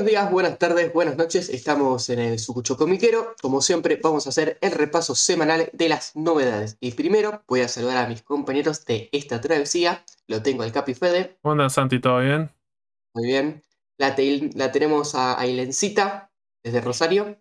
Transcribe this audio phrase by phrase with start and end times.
[0.00, 1.50] Buenos días, buenas tardes, buenas noches.
[1.50, 3.34] Estamos en el Sucucho Comiquero.
[3.42, 6.78] Como siempre, vamos a hacer el repaso semanal de las novedades.
[6.80, 10.02] Y primero voy a saludar a mis compañeros de esta travesía.
[10.26, 11.36] Lo tengo al Capi Fede.
[11.42, 12.50] Hola Santi, ¿todo bien?
[13.14, 13.62] Muy bien.
[13.98, 16.32] La, te- la tenemos a Ailencita
[16.64, 17.38] desde Rosario.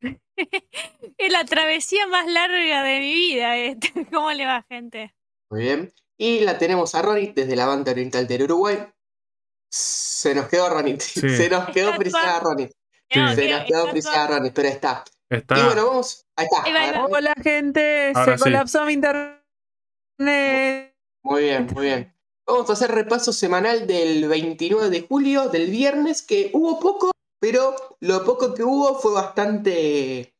[1.18, 3.54] Es la travesía más larga de mi vida.
[3.58, 4.06] este.
[4.10, 5.14] ¿Cómo le va, gente?
[5.50, 5.92] Muy bien.
[6.16, 8.78] Y la tenemos a Ronnie desde la banda oriental del Uruguay.
[9.72, 11.00] Se nos quedó Ronnie.
[11.00, 12.68] Se nos quedó frisada Ronnie.
[13.10, 13.20] Sí.
[13.34, 15.04] Se nos quedó frisada Ronnie, pero está.
[15.30, 15.58] Está.
[15.58, 16.26] Y bueno, vamos.
[16.36, 16.62] Ahí está.
[16.64, 16.96] Ahí va, ahí va.
[16.98, 17.14] Agarrame.
[17.16, 18.44] Hola gente, Ahora se sí.
[18.44, 20.94] colapsó mi internet.
[21.24, 22.14] Muy bien, muy bien.
[22.46, 27.74] Vamos a hacer repaso semanal del 29 de julio, del viernes, que hubo poco, pero
[28.00, 30.34] lo poco que hubo fue bastante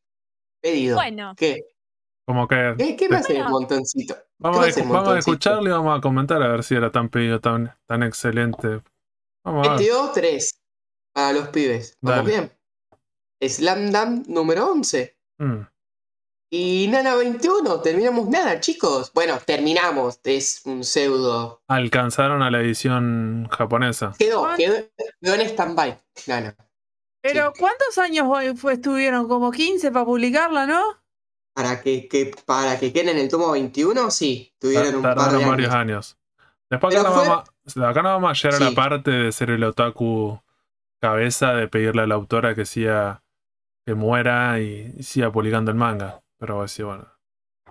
[0.61, 0.97] pedido.
[0.97, 1.61] Bueno, ¿Qué?
[2.25, 3.51] Como que ¿Qué, qué me hace el Bueno.
[3.51, 4.15] montoncito?
[4.37, 7.09] vamos, ¿Qué a, vamos a escucharlo y vamos a comentar a ver si era tan
[7.09, 8.81] pedido, tan, tan excelente.
[9.43, 9.87] Vamos a ver.
[9.87, 10.59] PTO 3
[11.13, 11.97] para los pibes.
[12.01, 12.29] ¿Vamos Dale.
[13.39, 13.49] bien?
[13.49, 15.17] Slam Dunk número 11.
[15.39, 15.61] Mm.
[16.51, 19.11] Y Nana 21, terminamos nada, chicos.
[19.13, 21.63] Bueno, terminamos, es un pseudo.
[21.67, 24.13] Alcanzaron a la edición japonesa.
[24.19, 24.75] Quedó, quedó,
[25.19, 25.97] quedó en stand-by.
[26.27, 26.55] Nana.
[27.23, 29.27] Pero ¿cuántos años hoy fue, estuvieron?
[29.27, 30.81] Como 15 para publicarla, ¿no?
[31.55, 35.43] Para que, que- para que queden en el tomo 21, sí, tuvieron un par de
[35.45, 36.17] varios años.
[36.17, 36.17] años.
[36.69, 39.31] Después acá Pero no, fue- vamos, acá no vamos a llegar a la parte de
[39.31, 40.39] ser el otaku
[41.01, 43.23] cabeza, de pedirle a la autora que siga,
[43.85, 46.23] que muera y, y siga publicando el manga.
[46.37, 47.07] Pero sí, bueno.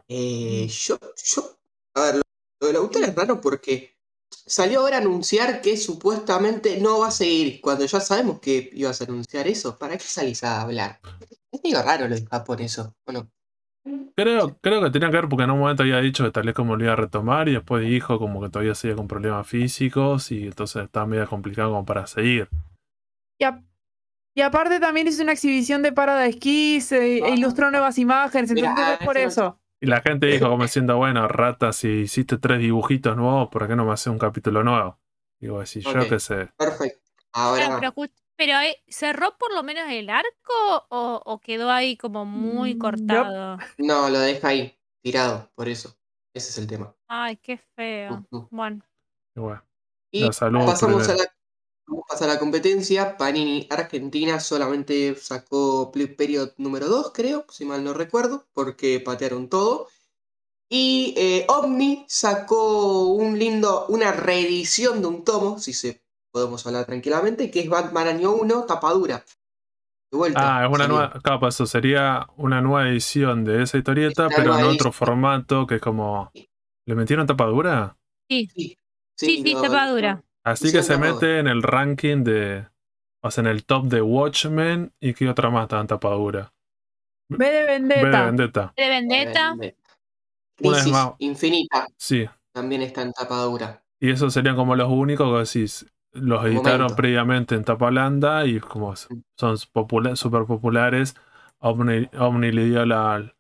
[0.09, 1.59] Eh, yo, yo,
[1.95, 2.23] a ver, lo,
[2.61, 3.97] lo del autor es raro porque
[4.31, 7.61] salió ahora a anunciar que supuestamente no va a seguir.
[7.61, 11.01] Cuando ya sabemos que ibas a anunciar eso, ¿para qué salís a hablar?
[11.51, 13.31] Es medio raro lo de Japón eso, ¿o no?
[14.15, 16.55] Creo, creo que tenía que ver porque en un momento había dicho que tal vez
[16.55, 20.31] como lo iba a retomar y después dijo como que todavía seguía con problemas físicos
[20.31, 22.49] y entonces estaba medio complicado como para seguir.
[23.39, 23.63] Y, a-
[24.35, 28.53] y aparte también hizo una exhibición de parada de esquí, se e ilustró nuevas imágenes,
[28.53, 29.59] Mira, entonces es por eso- eso.
[29.81, 33.75] Y la gente dijo como diciendo, bueno, rata, si hiciste tres dibujitos nuevos, ¿por qué
[33.75, 35.01] no me haces un capítulo nuevo?
[35.41, 36.51] Digo, así, yo qué sé.
[36.57, 37.01] Perfecto.
[37.33, 38.13] Ahora, pero, escu-
[38.45, 40.53] pero, eh, ¿cerró por lo menos el arco
[40.89, 43.59] o, o quedó ahí como muy Mm, cortado?
[43.79, 45.97] no, lo deja ahí, tirado, por eso.
[46.35, 46.97] Ese es el tema.
[47.09, 48.27] Ay, qué feo.
[48.31, 48.51] Ujú.
[48.51, 48.83] Bueno,
[50.11, 51.25] Y bueno, pasamos a la,
[51.87, 53.17] vamos a pasar a la competencia.
[53.17, 59.49] Panini Argentina solamente sacó Play Period número 2, creo, si mal no recuerdo, porque patearon
[59.49, 59.89] todo.
[60.71, 66.02] Y eh, Omni sacó un lindo, una reedición de un tomo, si se
[66.33, 69.25] podemos hablar tranquilamente, que es Batman Año 1, tapadura.
[70.11, 70.59] De vuelta.
[70.59, 70.97] Ah, es una salió.
[70.97, 71.39] nueva.
[71.41, 74.93] Pues eso sería una nueva edición de esa historieta, pero en otro edición.
[74.93, 76.31] formato que es como.
[76.87, 77.97] ¿Le metieron tapadura?
[78.29, 78.77] sí, Sí,
[79.17, 80.23] sí, sí, tapadura.
[80.45, 81.15] Así que se tapadura.
[81.15, 82.67] mete en el ranking de.
[83.23, 86.53] O sea, en el top de Watchmen y qué otra más está en tapadura.
[87.31, 88.25] V de V de Vendetta.
[88.27, 88.73] Vendetta.
[88.77, 89.51] De Vendetta.
[89.51, 89.79] Vendetta.
[90.61, 91.13] Una vez Crisis más.
[91.19, 92.29] Infinita Sí.
[92.53, 93.83] también está en tapadura.
[94.01, 95.87] Y esos serían como los únicos que decís.
[96.13, 96.97] Los editaron momento.
[96.97, 99.09] previamente en tapa blanda y como s-
[99.39, 101.15] son popula- super populares,
[101.59, 103.35] Omni, Omni le dio la,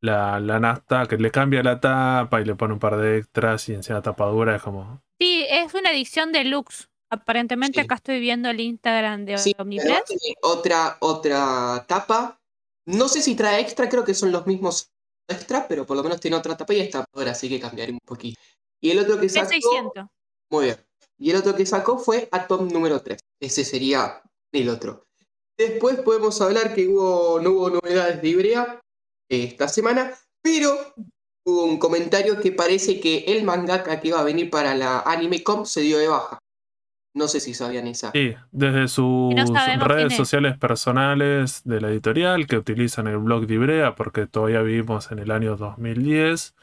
[0.00, 3.68] la, la nafta que le cambia la tapa y le pone un par de extras
[3.68, 5.02] y encima tapadura es como.
[5.18, 6.88] Sí, es una edición deluxe.
[7.10, 7.84] Aparentemente Sí.
[7.84, 10.02] acá estoy viendo el Instagram de Sí, tiene
[10.42, 12.40] otra, otra tapa.
[12.86, 14.90] No sé si trae extra, creo que son los mismos
[15.28, 18.00] extra, pero por lo menos tiene otra tapa y esta ahora así que cambiaré un
[18.04, 18.38] poquito.
[18.80, 19.48] Y el otro que sacó.
[19.48, 20.06] 600.
[20.50, 20.76] Muy bien.
[21.18, 23.18] Y el otro que sacó fue Atom número 3.
[23.40, 25.04] Ese sería el otro.
[25.56, 28.80] Después podemos hablar que hubo, no hubo novedades de Ibrea
[29.28, 30.74] eh, esta semana, pero
[31.46, 35.64] hubo un comentario que parece que el mangaka que iba a venir para la AnimeCom
[35.64, 36.38] se dio de baja.
[37.16, 38.10] No sé si sabían esa.
[38.10, 40.16] Sí, desde sus no redes es.
[40.16, 45.20] sociales personales de la editorial que utilizan el blog de Ibrea porque todavía vivimos en
[45.20, 46.56] el año 2010.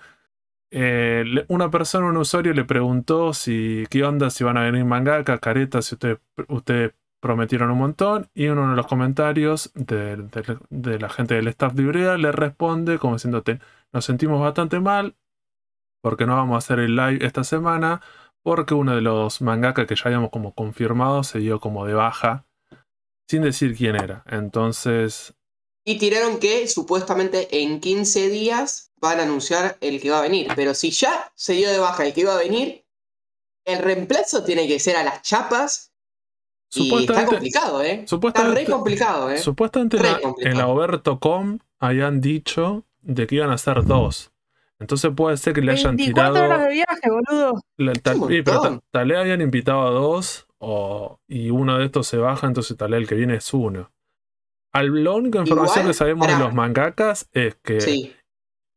[0.71, 5.39] Eh, una persona, un usuario le preguntó si qué onda, si van a venir mangaka,
[5.39, 8.29] careta, si ustedes, ustedes prometieron un montón.
[8.33, 13.15] Y uno de los comentarios de la gente del staff de Ibrea le responde como
[13.15, 13.59] diciéndote,
[13.93, 15.15] nos sentimos bastante mal
[16.01, 18.01] porque no vamos a hacer el live esta semana
[18.43, 22.45] porque uno de los mangaka que ya habíamos como confirmado se dio como de baja
[23.29, 24.23] sin decir quién era.
[24.25, 25.35] Entonces,
[25.83, 30.47] Y tiraron que supuestamente en 15 días van a anunciar el que va a venir.
[30.55, 32.85] Pero si ya se dio de baja el que iba a venir,
[33.65, 35.91] el reemplazo tiene que ser a las chapas.
[36.73, 37.91] Y está supuestamente, complicado, ¿eh?
[37.93, 39.37] Está supuestamente, re complicado, ¿eh?
[39.39, 40.51] supuestamente en Re complicado.
[40.53, 44.31] en la Oberto.com habían dicho de que iban a ser dos.
[44.79, 46.45] Entonces puede ser que le hayan 24 tirado.
[46.49, 47.61] horas de viaje, boludo.
[47.77, 51.85] la- tal, sí, pero tal vez habían invitado a dos o, y uno de de
[51.87, 53.91] estos se baja, entonces tal vez el que viene es uno.
[54.73, 58.15] Al, la única información Igual, que sabemos de los mangakas es que Sí.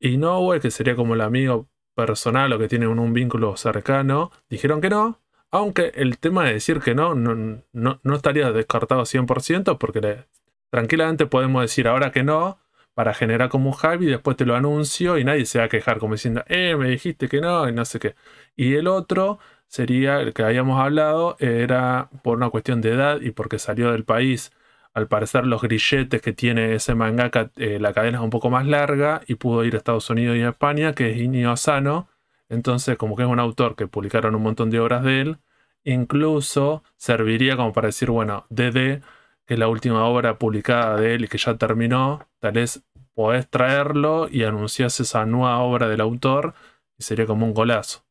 [0.01, 4.81] Inoue, que sería como el amigo personal o que tiene un, un vínculo cercano, dijeron
[4.81, 5.21] que no.
[5.51, 10.27] Aunque el tema de decir que no, no, no, no estaría descartado 100%, porque le-
[10.71, 12.59] tranquilamente podemos decir ahora que no,
[12.95, 15.69] para generar como un hype y después te lo anuncio y nadie se va a
[15.69, 18.15] quejar como diciendo, eh, me dijiste que no y no sé qué.
[18.57, 19.39] Y el otro
[19.69, 24.05] sería el que habíamos hablado, era por una cuestión de edad y porque salió del
[24.05, 24.53] país.
[24.95, 28.65] Al parecer los grilletes que tiene ese mangaka, eh, la cadena es un poco más
[28.67, 32.09] larga y pudo ir a Estados Unidos y a España, que es Inio Asano.
[32.49, 35.39] Entonces, como que es un autor que publicaron un montón de obras de él,
[35.83, 39.03] incluso serviría como para decir, bueno, DD,
[39.47, 43.49] que es la última obra publicada de él y que ya terminó, tal vez podés
[43.49, 46.55] traerlo y anunciás esa nueva obra del autor
[46.99, 48.05] y sería como un golazo.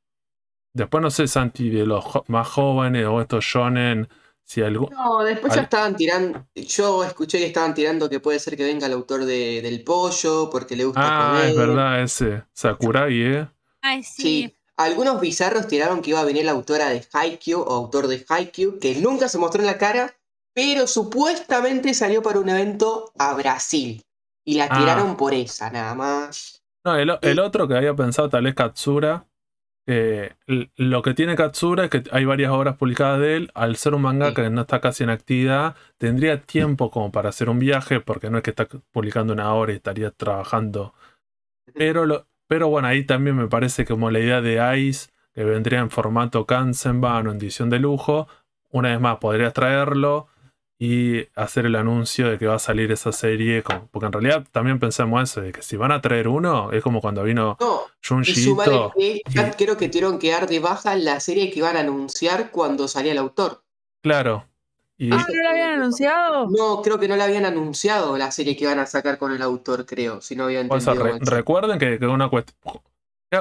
[0.74, 4.10] Después no sé, Santi, de los más jóvenes o estos shonen,
[4.54, 4.90] si algún...
[4.92, 6.46] No, después ya estaban tirando.
[6.56, 10.50] Yo escuché que estaban tirando que puede ser que venga el autor de, del pollo,
[10.52, 11.50] porque le gusta Ah, comer.
[11.50, 12.44] es verdad, ese.
[12.54, 13.48] Sakurai, ¿eh?
[13.82, 14.22] Ay, sí.
[14.22, 14.56] Sí.
[14.78, 18.80] Algunos bizarros tiraron que iba a venir la autora de Haikyuu o autor de Haikyuu,
[18.80, 20.16] que nunca se mostró en la cara,
[20.54, 24.04] pero supuestamente salió para un evento a Brasil.
[24.46, 24.78] Y la Ah.
[24.80, 26.62] tiraron por esa, nada más.
[26.86, 29.26] No, el, el otro que había pensado tal vez Katsura.
[29.86, 30.34] Eh,
[30.78, 33.52] lo que tiene Katsura es que hay varias obras publicadas de él.
[33.54, 37.50] Al ser un mangaka que no está casi en actividad, tendría tiempo como para hacer
[37.50, 40.94] un viaje, porque no es que está publicando una obra y estaría trabajando.
[41.74, 45.80] Pero, lo, pero bueno, ahí también me parece como la idea de Ice, que vendría
[45.80, 48.28] en formato Kansenban o en edición de lujo.
[48.72, 50.28] Una vez más, podrías traerlo
[50.86, 53.64] y hacer el anuncio de que va a salir esa serie.
[53.92, 57.00] porque en realidad también pensamos eso, de que si van a traer uno, es como
[57.00, 58.92] cuando vino No, y Junji Ito.
[58.98, 61.80] que ya y- creo que tuvieron que dar de baja la serie que iban a
[61.80, 63.64] anunciar cuando salía el autor.
[64.02, 64.46] Claro.
[64.98, 66.48] Y Ah, ¿no lo habían anunciado?
[66.50, 69.42] No, creo que no la habían anunciado la serie que iban a sacar con el
[69.42, 71.28] autor, creo, si no había por eso, entendido re- mal.
[71.38, 72.58] recuerden que, que una cuestión.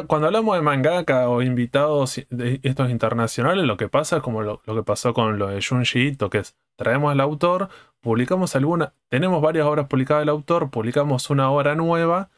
[0.07, 4.63] Cuando hablamos de mangaka o invitados de estos internacionales, lo que pasa es como lo,
[4.65, 7.69] lo que pasó con lo de Junji Ito, que es traemos al autor,
[8.01, 12.31] publicamos alguna, tenemos varias obras publicadas del autor, publicamos una obra nueva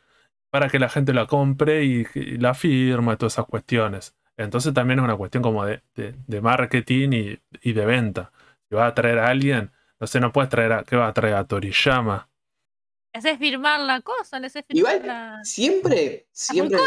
[0.50, 4.14] para que la gente la compre y, y la firma, todas esas cuestiones.
[4.36, 8.32] Entonces también es una cuestión como de, de- de marketing y, y de venta.
[8.68, 9.70] Si vas a traer a alguien,
[10.00, 12.28] no sé, no puedes traer a, ¿qué vas a traer a Toriyama?
[13.12, 15.44] Le haces firmar la cosa, le haces firmar Igual, la...
[15.44, 16.78] siempre, siempre,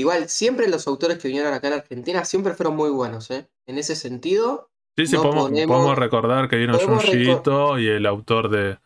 [0.00, 3.48] igual, siempre los autores que vinieron acá en Argentina siempre fueron muy buenos, ¿eh?
[3.66, 6.76] En ese sentido, Sí, sí, No podemos, recordar que vino
[7.12, 8.78] Ito y el autor de,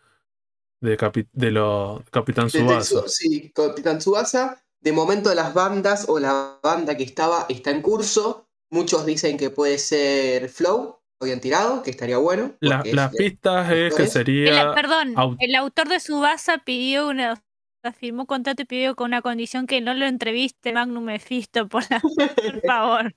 [0.82, 3.02] de, Capi- de lo, Capitán Subasa.
[3.02, 7.80] su- sí, Capitán Tsubasa, de momento las bandas o la banda que estaba está en
[7.80, 8.46] curso.
[8.70, 12.52] Muchos dicen que puede ser Flow, lo habían tirado, que estaría bueno.
[12.60, 14.06] La- es las pistas es que autores.
[14.06, 14.74] El- sería.
[14.74, 17.42] perdón, au- el autor de Subasa pidió una...
[17.90, 22.00] firmó contrato y pidió con una condición que no lo entreviste Magnum Mephisto, por, la-
[22.52, 23.12] por favor.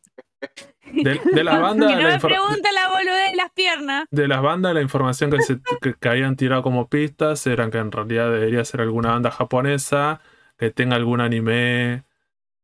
[0.91, 1.88] De, de la banda.
[1.88, 4.06] que no la me pregunte la boludez de las piernas.
[4.09, 7.78] de las bandas, la información que, se, que, que habían tirado como pistas eran que
[7.78, 10.21] en realidad debería ser alguna banda japonesa
[10.57, 12.04] que tenga algún anime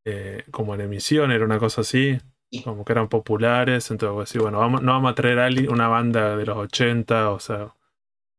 [0.06, 2.18] eh, como en emisión, era una cosa así,
[2.54, 2.64] Sí.
[2.64, 3.90] como que eran populares.
[3.92, 6.58] Entonces, pues, sí, bueno, vamos, no vamos a traer a alguien- una banda de los
[6.58, 7.74] 80, o sea,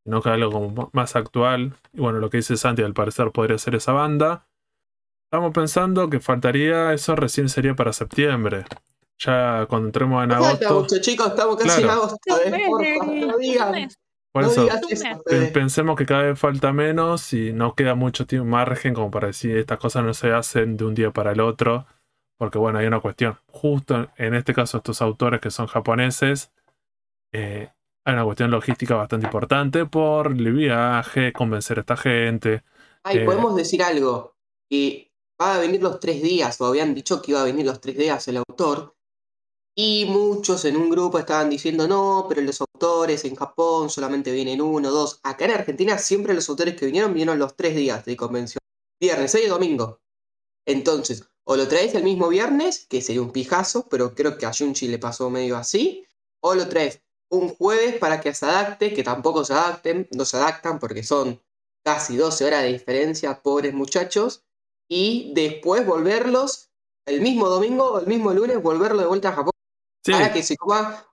[0.04, 1.74] sino que algo como más actual.
[1.92, 4.46] Y bueno, lo que dice Santi, al parecer podría ser esa banda.
[5.30, 8.64] Estamos pensando que faltaría, eso recién sería para septiembre.
[9.18, 10.80] Ya cuando entremos en agosto.
[10.80, 12.18] mucho, chicos, estamos casi en agosto.
[12.44, 12.64] ¿eh?
[12.66, 13.88] Porfa, no digan,
[14.32, 14.68] Por no eso,
[15.26, 15.46] Fede.
[15.52, 19.56] Pensemos que cada vez falta menos y no queda mucho tiempo margen como para decir
[19.56, 21.86] estas cosas no se hacen de un día para el otro.
[22.36, 23.38] Porque bueno, hay una cuestión.
[23.46, 26.50] Justo en este caso, estos autores que son japoneses,
[27.32, 27.70] eh,
[28.04, 32.64] hay una cuestión logística bastante importante por el viaje, convencer a esta gente.
[33.04, 34.36] Ay, Eh, podemos decir algo.
[34.68, 37.80] Que va a venir los tres días, o habían dicho que iba a venir los
[37.80, 38.96] tres días el autor.
[39.74, 44.60] Y muchos en un grupo estaban diciendo, no, pero los autores en Japón solamente vienen
[44.60, 45.20] uno, dos.
[45.22, 48.58] Acá en Argentina siempre los autores que vinieron vinieron los tres días de convención.
[49.00, 50.00] Viernes, y domingo.
[50.66, 54.52] Entonces, o lo traes el mismo viernes, que sería un pijazo, pero creo que a
[54.52, 56.06] Junchi le pasó medio así.
[56.40, 60.36] O lo traes un jueves para que se adapte, que tampoco se adapten, no se
[60.36, 61.40] adaptan porque son
[61.84, 64.44] casi 12 horas de diferencia, pobres muchachos,
[64.88, 66.70] y después volverlos
[67.06, 69.52] el mismo domingo o el mismo lunes, volverlo de vuelta a Japón
[70.04, 71.04] Sí, para que se coma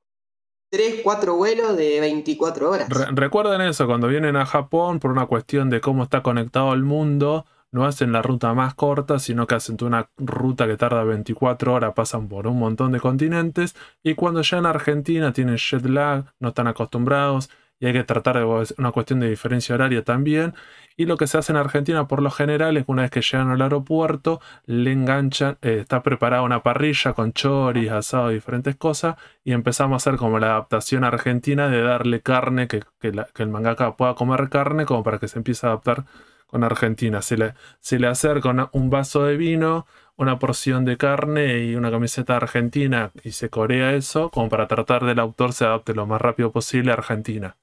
[0.72, 2.90] 3, 4 vuelos de 24 horas.
[2.90, 6.84] re- recuerden eso, cuando vienen a Japón por una cuestión de cómo está conectado el
[6.84, 11.74] mundo, no hacen la ruta más corta, sino que hacen una ruta que tarda 24
[11.74, 16.26] horas, pasan por un montón de continentes y cuando llegan a Argentina tienen jet lag,
[16.40, 17.50] no están acostumbrados
[17.80, 18.46] y hay que tratar de
[18.78, 20.54] una cuestión de diferencia horaria también.
[20.98, 23.22] Y lo que se hace en Argentina por lo general es que una vez que
[23.22, 29.16] llegan al aeropuerto, le enganchan, eh, está preparada una parrilla con choris, asado, diferentes cosas,
[29.46, 34.14] y empezamos a hacer como la adaptación argentina de darle carne, que, el mangaka pueda
[34.16, 36.06] comer carne, como para que se empiece a adaptar
[36.50, 37.22] con Argentina.
[37.22, 39.86] Se le, se le acerca un vaso de vino,
[40.18, 45.06] una porción de carne y una camiseta argentina y se corea eso como para tratar
[45.06, 47.56] del autor se adapte lo más rápido posible a Argentina.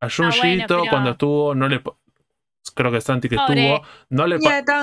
[0.00, 1.82] A Junjito, Ah, cuando estuvo, no le.
[2.74, 3.72] Creo que Santi que Pobre.
[3.74, 4.38] estuvo, no le.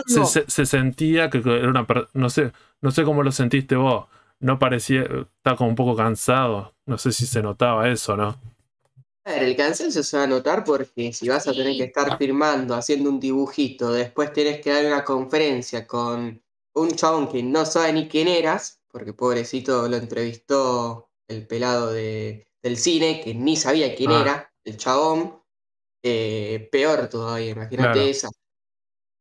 [0.07, 1.85] Se, se- se sentía que era una.
[1.85, 2.51] per- No sé,
[2.81, 4.05] no sé cómo lo sentiste vos.
[4.39, 5.01] No parecía.
[5.03, 6.73] Estaba como un poco cansado.
[6.85, 8.37] No sé si se notaba eso, ¿no?
[9.25, 12.17] A ver, el cansancio se va a notar porque si vas a tener que estar
[12.17, 16.41] firmando, haciendo un dibujito, después tenés que dar una conferencia con
[16.73, 22.47] un chabón que no sabe ni quién eras, porque pobrecito lo entrevistó el pelado de,
[22.63, 24.21] del cine, que ni sabía quién Ah.
[24.21, 25.39] era, el chabón,
[26.03, 28.01] eh, peor todavía, imagínate Claro.
[28.01, 28.29] esa.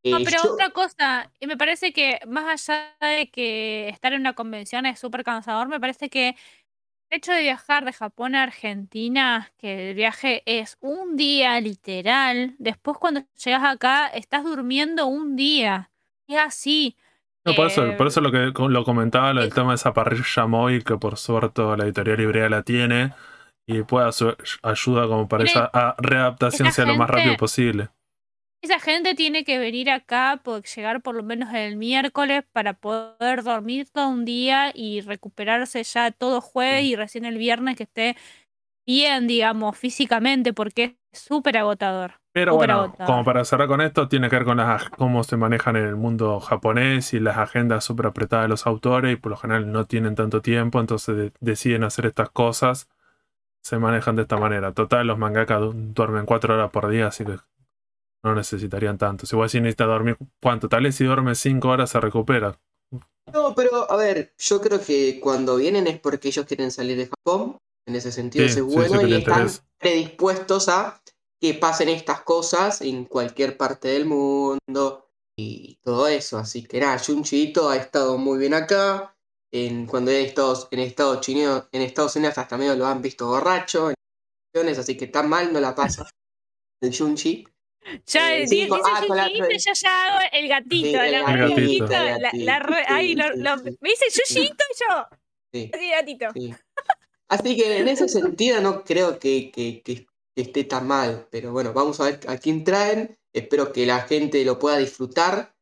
[0.05, 4.13] No, Eh, pero yo- otra cosa, y me parece que más allá de que estar
[4.15, 6.37] en una convención es súper cansador, me parece que
[7.11, 12.55] el hecho de viajar de Japón a Argentina, que el viaje es un día literal,
[12.59, 15.91] después cuando llegas acá estás durmiendo un día.
[16.29, 16.97] Es así.
[17.45, 19.93] No, por eso, Eh, por eso lo que lo comentaba, lo del tema de esa
[19.93, 23.13] parrilla móvil, que por suerte la editorial Librea la tiene,
[23.67, 24.11] y puede
[24.63, 27.89] ayuda como para esa a- readaptación sea lo más rápido posible.
[28.63, 33.43] Esa gente tiene que venir acá, por llegar por lo menos el miércoles para poder
[33.43, 38.17] dormir todo un día y recuperarse ya todo jueves y recién el viernes que esté
[38.87, 42.15] bien, digamos, físicamente, porque es súper agotador.
[42.33, 43.07] Pero Súper bueno, agotador.
[43.07, 45.97] como para cerrar con esto, tiene que ver con las, cómo se manejan en el
[45.97, 49.87] mundo japonés y las agendas súper apretadas de los autores y por lo general no
[49.87, 52.89] tienen tanto tiempo, entonces de- deciden hacer estas cosas,
[53.63, 54.73] se manejan de esta manera.
[54.75, 57.37] Total, los mangakas du- duermen cuatro horas por día, así que
[58.23, 59.27] no necesitarían tanto.
[59.27, 60.69] Si vos decís necesita dormir, ¿cuánto?
[60.69, 62.59] Tal vez si duerme cinco horas se recupera.
[63.33, 67.09] No, pero a ver, yo creo que cuando vienen es porque ellos quieren salir de
[67.09, 69.49] Japón, en ese sentido Sí, eso es bueno sí, y están
[69.79, 71.01] predispuestos a
[71.41, 76.39] que pasen estas cosas en cualquier parte del mundo y todo eso.
[76.39, 79.17] Así que nada, Junchito ha estado muy bien acá.
[79.53, 83.27] En, cuando he estado en Estados Unidos, en Estados Unidos hasta medio lo han visto
[83.27, 86.09] borracho, en así que tan mal no la pasa
[86.81, 87.47] el Junchi.
[88.07, 91.13] Ya Eh, sí, con- ah, la- Yushito, yo ya hago el gatito, Sí, la el
[91.25, 93.77] gatito, gatito, el la, gatito, la ay, lo- lo- sí.
[93.81, 95.07] me dice Yushito y yo,
[95.53, 95.71] Sí.
[95.75, 96.27] así gatito.
[96.35, 96.55] Sí.
[97.29, 101.27] Así que en ese sentido no creo que, que- que- que esté tan mal.
[101.31, 103.17] Pero bueno, vamos a ver a quién traen.
[103.33, 105.55] Espero que la gente lo pueda disfrutar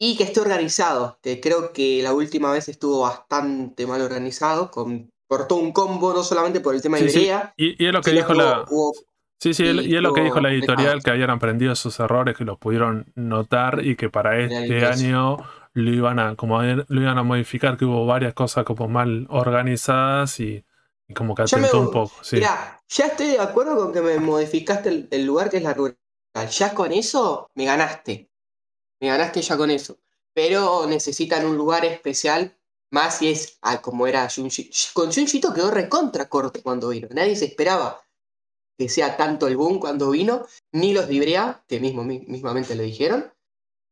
[0.00, 1.18] y que esté organizado.
[1.22, 4.70] Que creo que la última vez estuvo bastante mal organizado.
[4.70, 7.04] Con, cortó un combo no solamente por el tema de.
[7.10, 8.64] Ibrea, Y, y es lo que dijo hubo- la.
[8.70, 8.94] hubo-
[9.40, 12.44] Sí, sí, y es lo que dijo la editorial, que habían aprendido sus errores, que
[12.44, 15.36] los pudieron notar y que para este año
[15.74, 20.40] lo iban a, como lo iban a modificar, que hubo varias cosas como mal organizadas
[20.40, 20.64] y,
[21.06, 22.12] y como que me- atentó un poco.
[22.22, 22.40] Sí.
[22.40, 25.96] Ya estoy de acuerdo con que me modificaste el, el lugar que es la rural.
[26.50, 28.30] Ya con eso me ganaste.
[29.00, 29.98] Me ganaste ya con eso.
[30.34, 32.56] Pero necesitan un lugar especial.
[32.90, 34.70] Más si es ah, como era Junji.
[34.94, 37.08] Con Junjito quedó recontra corto cuando vino.
[37.12, 38.00] Nadie se esperaba
[38.78, 40.46] que sea tanto el boom cuando vino.
[40.72, 43.32] Ni los de Ibrea, que mismo, mi- mismamente lo dijeron.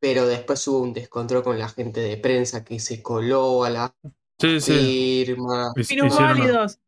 [0.00, 3.95] Pero después hubo un descontrol con la gente de prensa que se coló a la
[4.38, 5.25] sí, sí.
[5.26, 6.78] firma Hic- Minus hicieron- válidos.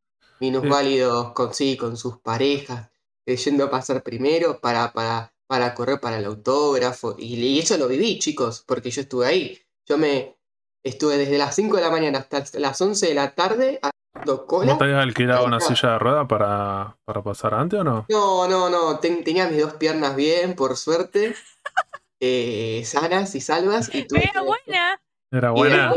[0.40, 0.70] minusválidos
[1.14, 2.90] válidos con sí, con sus parejas,
[3.26, 7.16] yendo a pasar primero para, para, para correr para el autógrafo.
[7.18, 9.58] Y, y eso lo viví, chicos, porque yo estuve ahí.
[9.86, 10.36] Yo me
[10.84, 13.80] estuve desde las 5 de la mañana hasta las 11 de la tarde
[14.24, 18.06] ¿Vos te habías alquilado una silla de rueda para, para pasar antes o no?
[18.08, 21.34] No, no, no, ten- tenía mis dos piernas bien, por suerte,
[22.20, 23.94] eh, sanas y salvas.
[23.94, 25.00] Y tuve que- buena,
[25.30, 25.90] Era buena.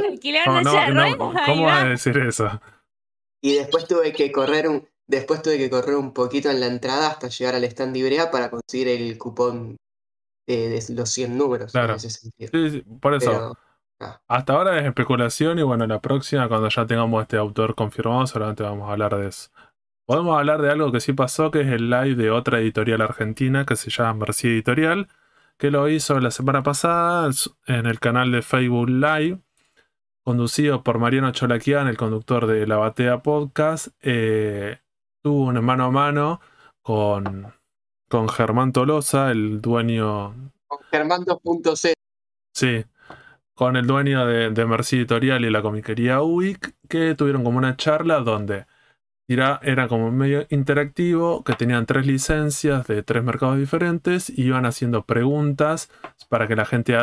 [0.45, 1.73] ¿Cómo, no, de no, ruedas, ahí ¿cómo va.
[1.75, 2.61] vas a decir eso?
[3.43, 7.07] Y después tuve que correr un, después tuve que correr un poquito en la entrada
[7.09, 9.77] hasta llegar al stand Ibrea para conseguir el cupón
[10.47, 11.93] de, de los 100 números Claro.
[11.93, 12.51] en ese sentido.
[12.53, 13.31] Sí, sí, por eso.
[13.31, 13.57] Pero,
[14.27, 18.63] Hasta ahora es especulación y bueno, la próxima, cuando ya tengamos este autor confirmado, solamente
[18.63, 19.49] vamos a hablar de eso.
[20.05, 23.65] Podemos hablar de algo que sí pasó, que es el live de otra editorial argentina
[23.65, 25.07] que se llama Mercy Editorial,
[25.57, 27.29] que lo hizo la semana pasada
[27.67, 29.39] en el canal de Facebook Live,
[30.23, 33.89] conducido por Mariano Cholaquian, el conductor de La Batea Podcast.
[34.01, 34.79] Eh,
[35.21, 36.41] tuvo un mano a mano
[36.81, 37.53] con,
[38.09, 40.51] con Germán Tolosa, el dueño
[40.91, 41.93] Germán 2.0.
[42.53, 42.85] Sí.
[43.61, 48.19] Con el dueño de, de Editorial y la comiquería UIC, que tuvieron como una charla
[48.21, 48.65] donde
[49.27, 54.65] era, como un medio interactivo, que tenían tres licencias de tres mercados diferentes, y iban
[54.65, 55.91] haciendo preguntas
[56.27, 56.97] para que la gente,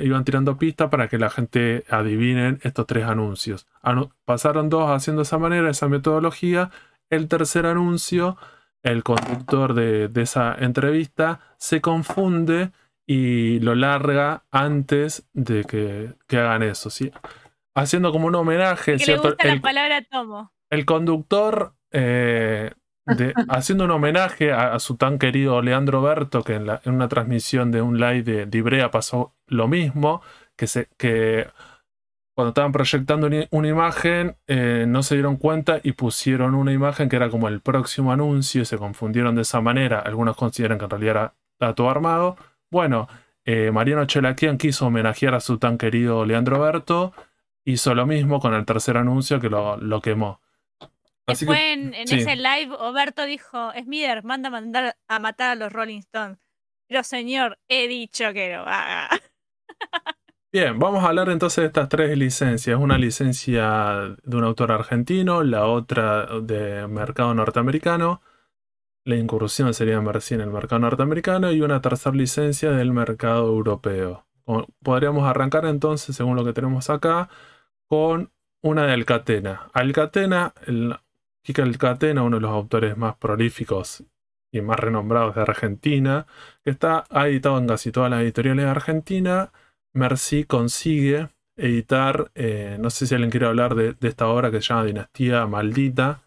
[0.00, 3.68] iban tirando pistas para que la gente adivinen estos tres anuncios.
[3.80, 6.72] Anu- pasaron dos haciendo esa manera, esa metodología.
[7.08, 8.36] El tercer anuncio,
[8.82, 12.72] el conductor de esa entrevista se confunde
[13.12, 17.10] y lo larga antes de que, que hagan eso, ¿sí?
[17.74, 19.28] Haciendo como un homenaje, Que le ¿cierto?
[19.30, 20.52] gusta El- la palabra tomo.
[20.70, 22.70] el conductor, eh,
[23.06, 26.94] de- haciendo un homenaje a, a su tan querido Leandro Berto, que en, la- en
[26.94, 30.22] una transmisión de un live de, de Ibrea pasó lo mismo,
[30.56, 31.48] que, se, que
[32.36, 37.08] cuando estaban proyectando una, una imagen eh, no se dieron cuenta y pusieron una imagen
[37.08, 39.98] que era como el próximo anuncio y se confundieron de esa manera.
[39.98, 42.36] Algunos consideran que en realidad era, todo armado.
[42.70, 43.08] Bueno,
[43.44, 47.12] eh, Mariano Chelaquian quiso homenajear a su tan querido Leandro Berto,
[47.64, 50.40] hizo lo mismo con el tercer anuncio que lo, lo quemó.
[51.26, 52.16] Así Después que, en, en sí.
[52.16, 56.38] ese live, Oberto dijo, Smider, manda a mandar a matar a los Rolling Stones.
[56.88, 59.08] Pero señor, he dicho que lo haga.
[60.52, 62.78] bien, vamos a hablar entonces de estas tres licencias.
[62.78, 68.22] Una licencia de un autor argentino, la otra de mercado norteamericano.
[69.04, 74.26] La incursión sería en el mercado norteamericano y una tercera licencia del mercado europeo.
[74.82, 77.28] Podríamos arrancar entonces, según lo que tenemos acá,
[77.88, 78.30] con
[78.62, 79.70] una de Alcatena.
[79.72, 80.96] Alcatena, el,
[81.42, 84.04] Kika Alcatena, uno de los autores más prolíficos
[84.52, 86.26] y más renombrados de Argentina,
[86.62, 89.52] que está ha editado en casi todas las editoriales de Argentina.
[89.94, 94.68] Merci consigue editar, eh, no sé si alguien quiere hablar de esta obra que se
[94.68, 96.22] llama Dinastía Maldita,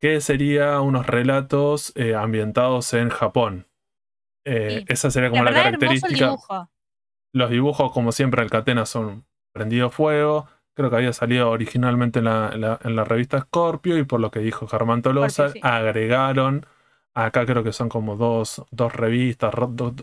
[0.00, 3.66] que sería unos relatos eh, ambientados en Japón.
[4.44, 4.84] Eh, Sí.
[4.88, 6.26] Esa sería como La característica.
[6.26, 6.70] dibujo.
[7.32, 10.48] Los dibujos, como siempre, Alcatena son prendido fuego.
[10.74, 14.20] Creo que había salido originalmente en la, en la- en la revista Scorpio y por
[14.20, 15.60] lo que dijo Germán Tolosa, sí.
[15.62, 16.64] agregaron,
[17.14, 19.94] acá creo que son como dos, dos revistas, dos,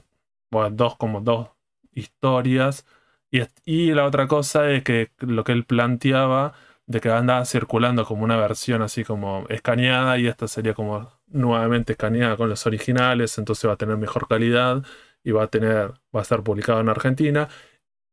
[0.52, 1.50] bueno, dos como dos
[1.94, 2.86] historias.
[3.32, 6.54] Y, y la otra cosa es que lo que él planteaba
[6.88, 11.94] de que andaba circulando como una versión así como escaneada y esta sería como nuevamente
[11.94, 14.84] escaneada con los originales, entonces va a tener mejor calidad
[15.24, 17.50] y va a tener, va a estar publicado en Argentina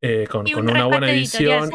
[0.00, 1.70] eh, con, Y con un una buena edición.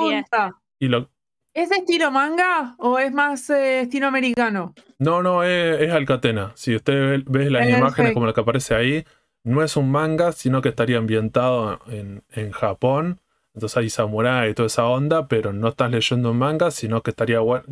[0.77, 1.09] Y lo,
[1.53, 4.73] ¿Es de estilo manga o es más eh, estilo americano?
[4.99, 6.51] no, no, es, es Alcatena.
[6.55, 9.05] Si usted ve, ve las imágenes como la que aparece ahí,
[9.43, 13.19] no es un manga, sino que estaría ambientado en, en Japón.
[13.53, 17.11] Entonces hay samurai y toda esa onda, pero no estás leyendo un manga, sino que
[17.11, 17.65] estaría bueno.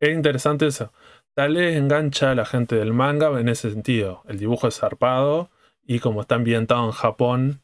[0.00, 0.92] Es interesante eso.
[1.34, 4.22] Tal vez engancha a la gente del manga en ese sentido.
[4.28, 5.50] El dibujo es zarpado
[5.84, 7.62] y como está ambientado en Japón,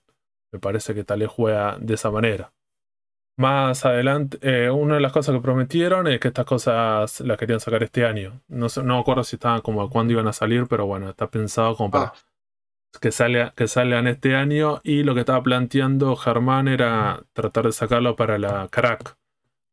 [0.52, 2.52] me parece que tal vez juega de esa manera.
[3.37, 7.59] Más adelante, eh, una de las cosas que prometieron es que estas cosas las querían
[7.61, 8.42] sacar este año.
[8.46, 11.28] No, sé- no me acuerdo si estaban como cuándo iban a salir, pero bueno, está
[11.30, 12.12] pensado como para Ah,
[13.00, 14.80] que, salga, que salgan este año.
[14.85, 19.16] Y lo que estaba planteando Germán era tratar de sacarlo para la crack.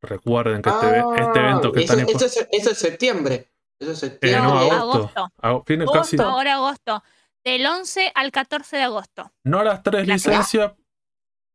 [0.01, 3.51] Recuerden que este, ah, este evento que eso, están eso es, eso es septiembre.
[3.79, 4.41] Eso es Eh, septiembre.
[4.41, 4.60] no, No,
[4.93, 5.29] agosto.
[5.41, 5.63] agosto.
[5.65, 6.23] Casi- Agosto.
[6.23, 7.03] Ahora agosto.
[7.43, 9.31] Del 11 al 14 de agosto.
[9.43, 10.73] no las tres La licencias.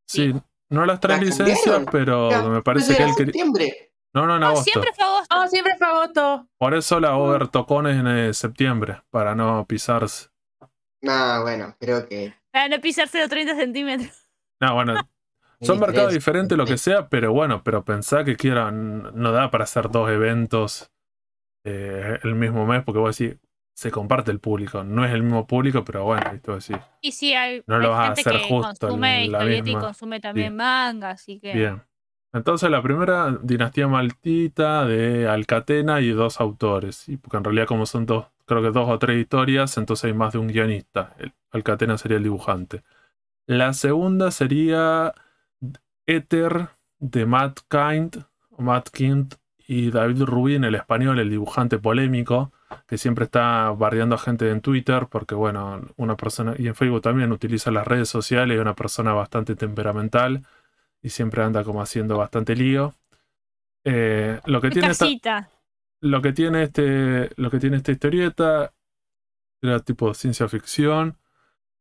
[0.09, 0.33] Sí,
[0.71, 3.33] no las tres ¿La licencias, pero Ya, me parece que él quería.
[3.33, 3.93] septiembre.
[4.15, 4.65] No, no, en No, agosto.
[4.65, 5.47] siempre fue agosto.
[5.49, 6.49] Siempre fue agosto.
[6.59, 10.29] Por eso la Over tocó en eh, septiembre, para no pisarse.
[11.07, 12.35] No, bueno, creo que.
[12.51, 14.29] Para no pisarse los 30 centímetros.
[14.61, 14.95] No, bueno,
[15.61, 19.65] son mercados diferentes lo que sea, pero bueno, pero pensá que quieran, no da para
[19.65, 20.91] hacer dos eventos
[21.65, 23.39] eh, el mismo mes, porque vos decís,
[23.75, 24.83] se comparte el público.
[24.83, 26.79] No es el mismo público, pero bueno, esto decir.
[27.03, 29.75] Y sí, hay, No lo hay vas a gente hacer que justo consume la y
[29.75, 31.53] consume también manga, así que.
[31.53, 31.83] Bien.
[32.33, 37.09] Entonces la primera, Dinastía Maltita de Alcatena y dos autores.
[37.09, 40.15] Y porque en realidad como son dos, creo que dos o tres historias, entonces hay
[40.15, 41.15] más de un guionista.
[41.19, 42.83] El- Alcatena sería el dibujante.
[43.47, 45.15] La segunda sería
[46.07, 48.25] Ether de Matt Kind,
[48.59, 49.35] Matt Kind
[49.67, 52.53] y David Rubin, el español, el dibujante polémico,
[52.87, 57.03] que siempre está bardeando a gente en Twitter, porque bueno, una persona, y en Facebook
[57.03, 60.43] también utiliza las redes sociales, y una persona bastante temperamental
[61.03, 62.95] y siempre anda como haciendo bastante lío.
[63.85, 65.07] Eh, lo que tiene esta.
[66.01, 68.73] Lo que tiene este lo que tiene esta historieta
[69.63, 71.19] era tipo ciencia ficción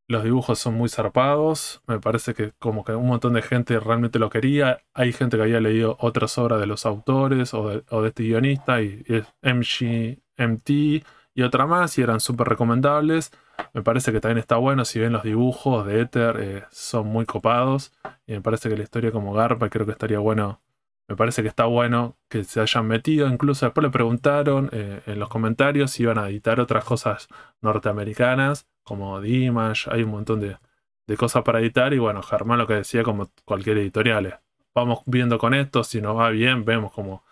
[0.08, 4.20] los dibujos son muy zarpados me parece que como que un montón de gente realmente
[4.20, 8.24] lo quería hay gente que había leído otras obras de los autores o de, este
[8.24, 11.04] guionista y, y es MG, MT
[11.36, 13.32] y otra más y eran súper recomendables.
[13.74, 17.26] Me parece que también está bueno, si ven los dibujos de Ether, eh, son muy
[17.26, 17.94] copados.
[18.26, 20.62] Y me parece que la historia como Garpa creo que estaría bueno.
[21.08, 23.28] Me parece que está bueno que se hayan metido.
[23.28, 27.28] Incluso después le preguntaron eh, en los comentarios si iban a editar otras cosas
[27.62, 30.58] norteamericanas, como Dimash, hay un montón de,
[31.08, 31.94] de cosas para editar.
[31.94, 34.26] Y bueno, Germán lo que decía como cualquier editorial.
[34.28, 34.34] es,
[34.74, 37.24] Vamos viendo con esto, si nos va bien, vemos como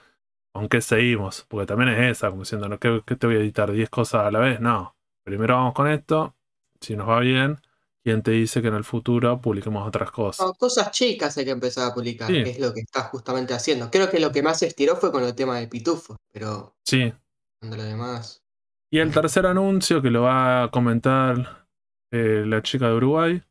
[0.54, 1.46] con qué seguimos.
[1.50, 2.80] Porque también es esa, como diciendo.
[2.80, 3.72] ¿qué, qué te voy a editar?
[3.72, 4.60] ¿10 cosas a la vez?
[4.60, 4.96] No.
[5.24, 6.36] Primero vamos con esto.
[6.80, 7.60] Si nos va bien,
[8.04, 10.46] ¿quién te dice que en el futuro publiquemos otras cosas?
[10.46, 12.44] No, cosas chicas hay que empezar a publicar, Sí.
[12.44, 13.90] que es lo que estás justamente haciendo.
[13.90, 17.14] Creo que lo que más se estiró fue con el tema de Pitufo, pero Sí.
[17.60, 18.44] cuando lo demás.
[18.92, 21.66] Y el tercer anuncio que lo va a comentar
[22.12, 23.42] eh, la chica de Uruguay.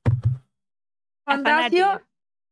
[1.27, 2.01] Fantasio,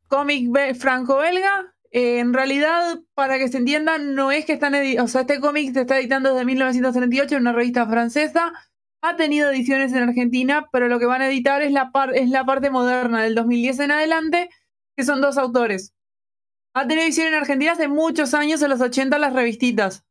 [0.09, 1.75] cómic be- franco-belga.
[1.93, 5.05] Eh, en realidad, para que se entienda, no es que están editando.
[5.05, 8.53] O sea, este cómic se está editando desde 1938 en una revista francesa.
[9.03, 13.23] Ha tenido ediciones en Argentina, pero lo que van a editar es la, parte moderna
[13.23, 14.51] del 2010 en adelante,
[14.95, 15.95] que son dos autores.
[16.75, 20.05] Ha tenido edición en Argentina hace muchos años, en los 80, las revistitas.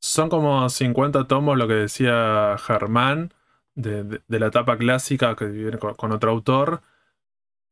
[0.00, 3.34] Son como 50 tomos, lo que decía Germán,
[3.74, 6.82] de, la etapa clásica que viene con, otro autor.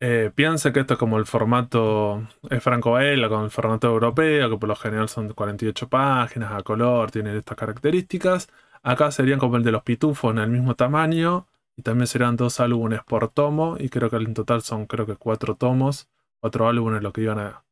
[0.00, 4.58] Eh, piensa que esto es como el formato es franco-belga, con el formato europeo, que
[4.58, 8.48] por lo general son 48 páginas a color, tienen estas características.
[8.84, 12.60] Acá serían como el de los pitufos en el mismo tamaño, y también serán dos
[12.60, 17.02] álbumes por tomo, y creo que en total son creo que cuatro tomos, cuatro álbumes
[17.02, 17.64] lo que iban a...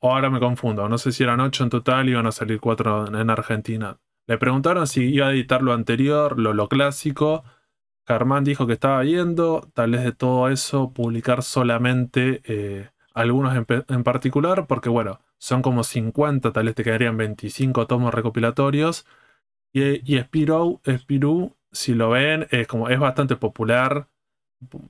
[0.00, 3.06] O ahora me confundo, no sé si eran ocho en total, iban a salir cuatro
[3.06, 3.98] en Argentina.
[4.26, 7.44] Le preguntaron si iba a editar lo anterior, lo, clásico.
[8.06, 13.66] Germán dijo que estaba viendo, tal vez de todo eso, publicar solamente eh, algunos en,
[13.88, 19.06] en particular, porque bueno, son como 50, tal vez te quedarían 25 tomos recopilatorios.
[19.76, 24.08] Y, y Spirou, Spirou, si lo ven, es como es bastante popular,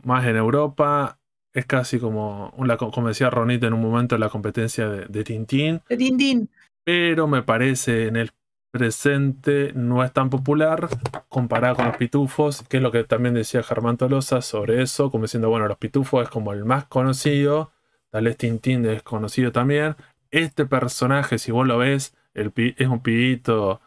[0.04, 1.18] más en Europa.
[1.52, 5.82] Es casi como, una, como decía Ronita en un momento, la competencia de, de Tintín
[5.88, 6.48] De Tintín.
[6.84, 8.30] pero me parece en el
[8.70, 10.88] presente no es tan popular
[11.28, 15.24] comparado con los pitufos, que es lo que también decía Germán Tolosa sobre eso, como
[15.24, 17.72] diciendo, bueno, los pitufos es como el más conocido,
[18.10, 19.96] tal vez Tintín es conocido también.
[20.30, 23.80] Este personaje, si vos lo ves, el es un pibito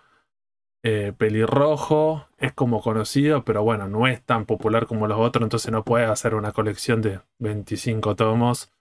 [0.84, 5.72] eh, pelirrojo, es como conocido, pero bueno, no es tan popular como los otros, entonces
[5.72, 8.72] no puedes hacer una colección de 25 tomos.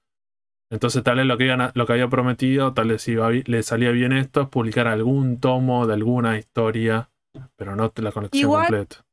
[0.70, 3.62] Entonces, tal vez lo que, iban a- lo que había prometido, tal vez iba le
[3.62, 7.10] salía bien esto, es publicar algún tomo de alguna historia,
[7.56, 9.04] pero no la colección Igual- completa.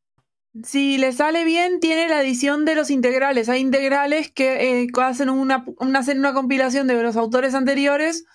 [0.64, 3.50] Si le sale bien, tiene la edición de los integrales.
[3.50, 8.26] Hay integrales que eh, hacen una, una, hacen una compilación de los autores anteriores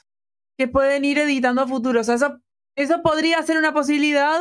[0.58, 2.00] que pueden ir editando a futuro.
[2.00, 2.38] O sea, eso,
[2.76, 4.40] eso podría ser una posibilidad.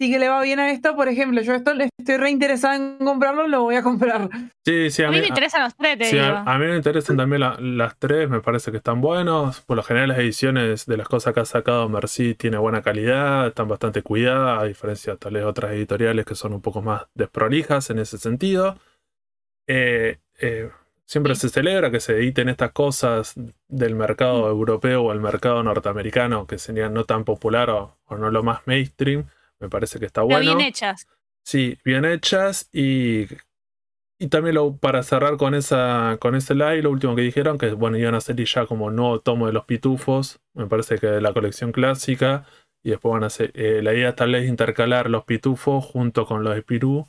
[0.00, 2.96] Si que le va bien a esto, por ejemplo, yo esto le estoy reinteresada en
[2.96, 4.30] comprarlo, lo voy a comprar.
[4.64, 6.24] Sí, sí, A mí me interesan los tres, te sí, digo.
[6.26, 9.60] a- a mí me interesan también la- las tres, me parece que están buenos.
[9.60, 13.48] Por lo general las ediciones de las cosas que ha sacado Merci tiene buena calidad,
[13.48, 17.02] están bastante cuidadas, a diferencia tal vez de otras editoriales que son un poco más
[17.14, 18.78] desprolijas en ese sentido.
[19.68, 20.70] Eh, eh,
[21.10, 21.42] siempre Sí.
[21.42, 23.34] se celebra que se editen estas cosas
[23.68, 28.30] del mercado europeo o el mercado norteamericano, que serían no tan popular o, o no
[28.30, 29.26] lo más mainstream.
[29.58, 30.56] Me parece que está Pero bueno.
[30.56, 31.08] bien hechas.
[31.44, 33.26] Sí, bien hechas y,
[34.18, 37.72] y también lo, para cerrar con esa con ese live, lo último que dijeron, que
[37.72, 41.20] bueno, iban a salir ya como nuevo tomo de los pitufos, me parece que de
[41.20, 42.44] la colección clásica,
[42.84, 46.44] y después van a hacer, eh, la idea tal vez intercalar los pitufos junto con
[46.44, 47.08] los de Pirú,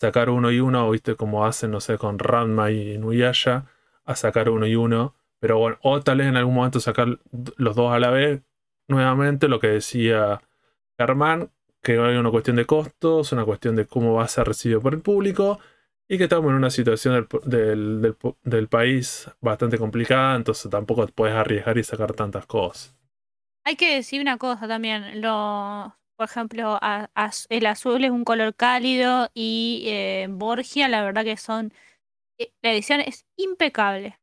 [0.00, 3.66] sacar uno y uno, viste como hacen, no sé, con Ranma y Nuyasha,
[4.04, 7.18] a sacar uno y uno, pero bueno, o tal vez en algún momento sacar
[7.56, 8.42] los dos a la vez,
[8.88, 10.40] nuevamente lo que decía
[10.98, 11.50] Germán,
[11.82, 14.94] que hay una cuestión de costos, una cuestión de cómo va a ser recibido por
[14.94, 15.58] el público
[16.08, 21.06] y que estamos en una situación del, del- del- del país bastante complicada, entonces tampoco
[21.08, 22.94] puedes arriesgar y sacar tantas cosas.
[23.64, 25.20] Hay que decir una cosa también.
[25.20, 27.10] Lo, por ejemplo, a-
[27.50, 31.72] el azul es un color cálido y eh, Borgia, la verdad que son.
[32.38, 34.18] eh, La edición es impecable.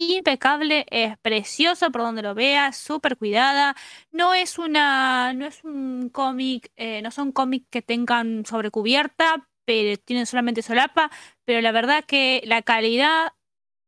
[0.00, 3.74] Impecable, es precioso por donde lo veas, súper cuidada.
[4.12, 9.96] No es una, no es un cómic, eh, no son cómics que tengan sobrecubierta, pero
[9.98, 11.10] tienen solamente solapa.
[11.44, 13.32] Pero la verdad que la calidad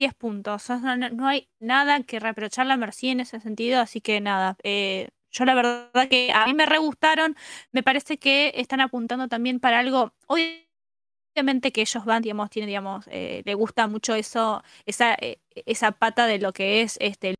[0.00, 0.68] 10 puntos.
[1.12, 4.56] No hay nada que reprocharle a Merci en ese sentido, así que nada.
[4.64, 7.36] eh, yo la verdad que a mí me re gustaron.
[7.72, 10.12] Me parece que están apuntando también para algo.
[10.26, 15.92] Obviamente que ellos van, digamos, tienen, digamos, eh, le gusta mucho eso, esa, eh, esa
[15.92, 17.34] pata de lo que es este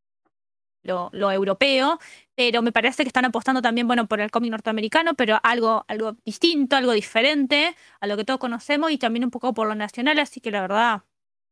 [0.83, 1.99] lo, lo europeo,
[2.35, 6.17] pero me parece que están apostando también, bueno, por el cómic norteamericano, pero algo, algo
[6.25, 10.19] distinto, algo diferente a lo que todos conocemos y también un poco por lo nacional,
[10.19, 11.03] así que la verdad.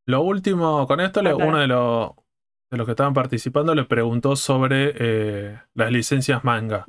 [0.07, 1.37] Lo último con esto, Claro.
[1.37, 2.13] uno de los,
[2.71, 6.85] de los que estaban participando le preguntó sobre eh, las licencias manga.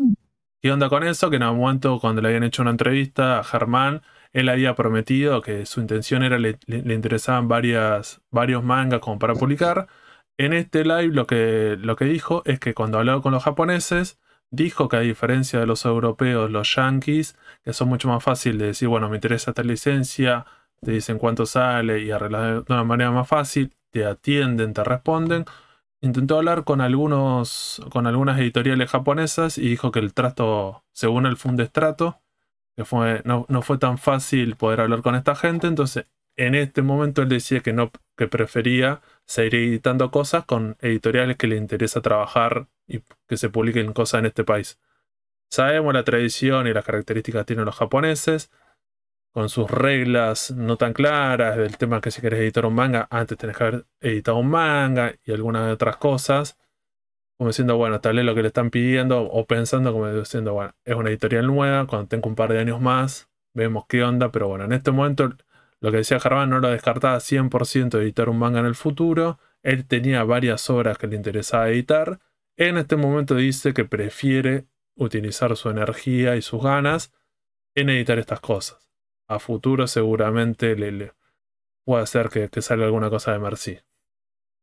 [0.61, 1.29] ¿Qué onda con eso?
[1.29, 4.01] Que en algún momento, cuando le habían hecho una entrevista a Germán,
[4.33, 9.35] él había prometido que su intención era, le, le- interesaban varias, varios mangas como para
[9.35, 9.87] publicar.
[10.37, 14.19] En este live lo que, lo que dijo es que cuando habló con los japoneses,
[14.51, 18.67] dijo que a diferencia de los europeos, los yankees, que son mucho más fácil de
[18.67, 20.45] decir, bueno, me interesa esta licencia,
[20.81, 25.45] te dicen cuánto sale y arreglas de una manera más fácil, te atienden, te responden.
[26.01, 31.35] Intentó hablar con algunos, con algunas editoriales japonesas y dijo que el trato, según él,
[31.35, 32.21] fue un destrato,
[32.77, 35.67] que fue, no, no fue tan fácil poder hablar con esta gente.
[35.67, 36.05] Entonces,
[36.37, 41.47] en este momento él decía que no, que prefería seguir editando cosas con editoriales que
[41.47, 44.79] le interesa trabajar y que se publiquen cosas en este país.
[45.51, 48.51] Sabemos la tradición y las características que tienen los japoneses,
[49.31, 53.37] con sus reglas no tan claras del tema que si querés editar un manga, antes
[53.37, 56.57] tenés que haber editado un manga y algunas otras cosas.
[57.37, 60.73] Como diciendo, bueno, tal vez lo que le están pidiendo, o pensando como diciendo, bueno,
[60.83, 64.49] es una editorial nueva, cuando tenga un par de años más, vemos qué onda, pero
[64.49, 65.29] bueno, en este momento
[65.81, 69.39] lo que decía Germán no lo descartaba 100% editar un manga en el futuro.
[69.63, 72.19] Él tenía varias obras que le interesaba editar.
[72.57, 74.65] En este momento dice que prefiere
[74.95, 77.13] utilizar su energía y sus ganas
[77.75, 78.88] en editar estas cosas.
[79.29, 81.13] A futuro seguramente le, le
[81.85, 83.79] puede hacer que, que salga alguna cosa de Mercy.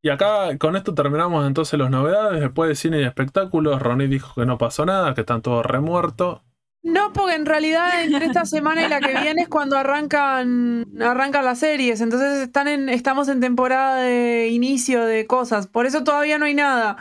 [0.02, 2.40] Y acá con esto terminamos entonces las novedades.
[2.40, 6.42] Después de cine y espectáculos, Ronnie dijo que no pasó nada, que están todos remuertos.
[6.82, 11.44] No, porque en realidad entre esta semana y la que viene es cuando arrancan, arrancan
[11.44, 12.00] las series.
[12.00, 15.66] Entonces están en, estamos en temporada de inicio de cosas.
[15.66, 16.96] Por eso todavía no hay nada.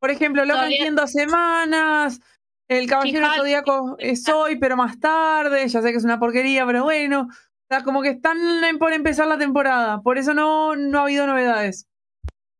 [0.00, 2.20] Por ejemplo, Locan Todavía- en dos semanas.
[2.68, 5.66] El Caballero Zodíaco es hoy, pero más tarde.
[5.68, 7.28] Ya sé que es una porquería, pero bueno.
[7.30, 10.00] O sea, como que están en- por empezar la temporada.
[10.02, 11.86] Por eso no, no ha habido novedades.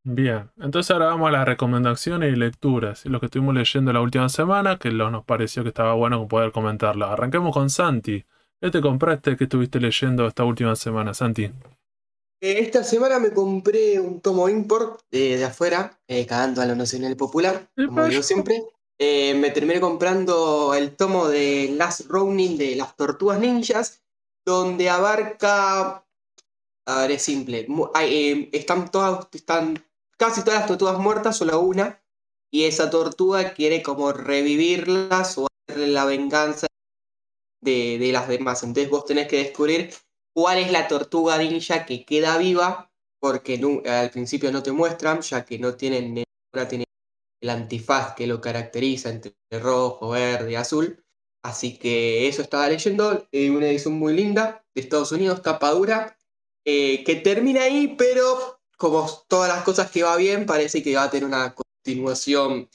[0.04, 3.04] Bien, entonces ahora vamos a las recomendaciones y lecturas.
[3.06, 6.52] Lo que estuvimos leyendo la última semana, que lo- nos pareció que estaba bueno poder
[6.52, 7.06] comentarlo.
[7.06, 8.24] Arranquemos con Santi.
[8.60, 11.44] ¿Qué te compraste que estuviste leyendo esta última semana, Santi?
[12.40, 16.74] Eh, Esta semana me compré un tomo import de, de afuera, eh, cagando a lo
[16.76, 18.62] nacional popular, El como digo siempre.
[18.98, 24.02] Eh, me terminé comprando el tomo de Last Ronin de las Tortugas Ninjas,
[24.44, 26.06] donde abarca.
[26.86, 27.66] A ver, es simple.
[27.94, 29.84] hay, eh, están todas, están
[30.16, 32.02] casi todas las tortugas muertas, solo una.
[32.50, 36.68] Y esa tortuga quiere como revivirlas o hacerle la venganza
[37.60, 38.62] de, de las demás.
[38.62, 39.92] Entonces vos tenés que descubrir
[40.34, 45.44] cuál es la tortuga ninja que queda viva, porque al principio no te muestran, ya
[45.44, 46.86] que no tienen, ninguna tiene
[47.40, 51.04] el antifaz que lo caracteriza entre rojo, verde y azul.
[51.42, 56.16] Así que eso estaba leyendo, eh, una edición muy linda de Estados Unidos, tapa dura,
[56.64, 61.04] eh, que termina ahí, pero como todas las cosas que va bien, parece que va
[61.04, 62.68] a tener una continuación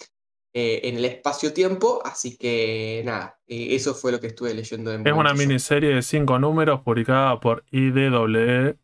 [0.54, 5.13] eh, en el espacio-tiempo, así que nada, eso fue lo que estuve leyendo en Es
[5.13, 8.78] una miniserie de cinco números publicada por IDW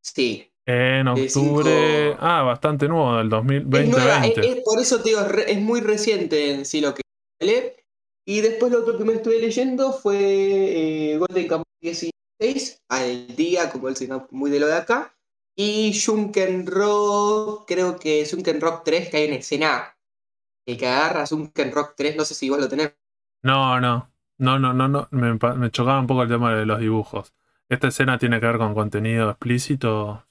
[0.00, 2.12] Sí, en De octubre.
[2.12, 3.90] cinco- Ah, bastante nuevo, del Es 2020.
[3.90, 7.02] nueva, es- es- por eso te digo, es, es muy reciente en sí lo que
[7.40, 7.76] leer.
[8.26, 13.70] Y después lo otro que me estuve leyendo fue eh, Golden Kamuy 16, al día,
[13.70, 15.16] como el sino muy de lo de acá.
[15.56, 19.96] Y Junken Rock, creo que Junken Rock 3, que hay una escena
[20.66, 22.94] eh, que agarras Junken Rock 3, no sé si vos lo tenés.
[23.42, 24.12] No, no.
[24.38, 25.08] No, no, no, no.
[25.10, 27.34] Me, me chocaba un poco el tema de los dibujos.
[27.68, 30.25] ¿Esta escena tiene que ver con contenido explícito?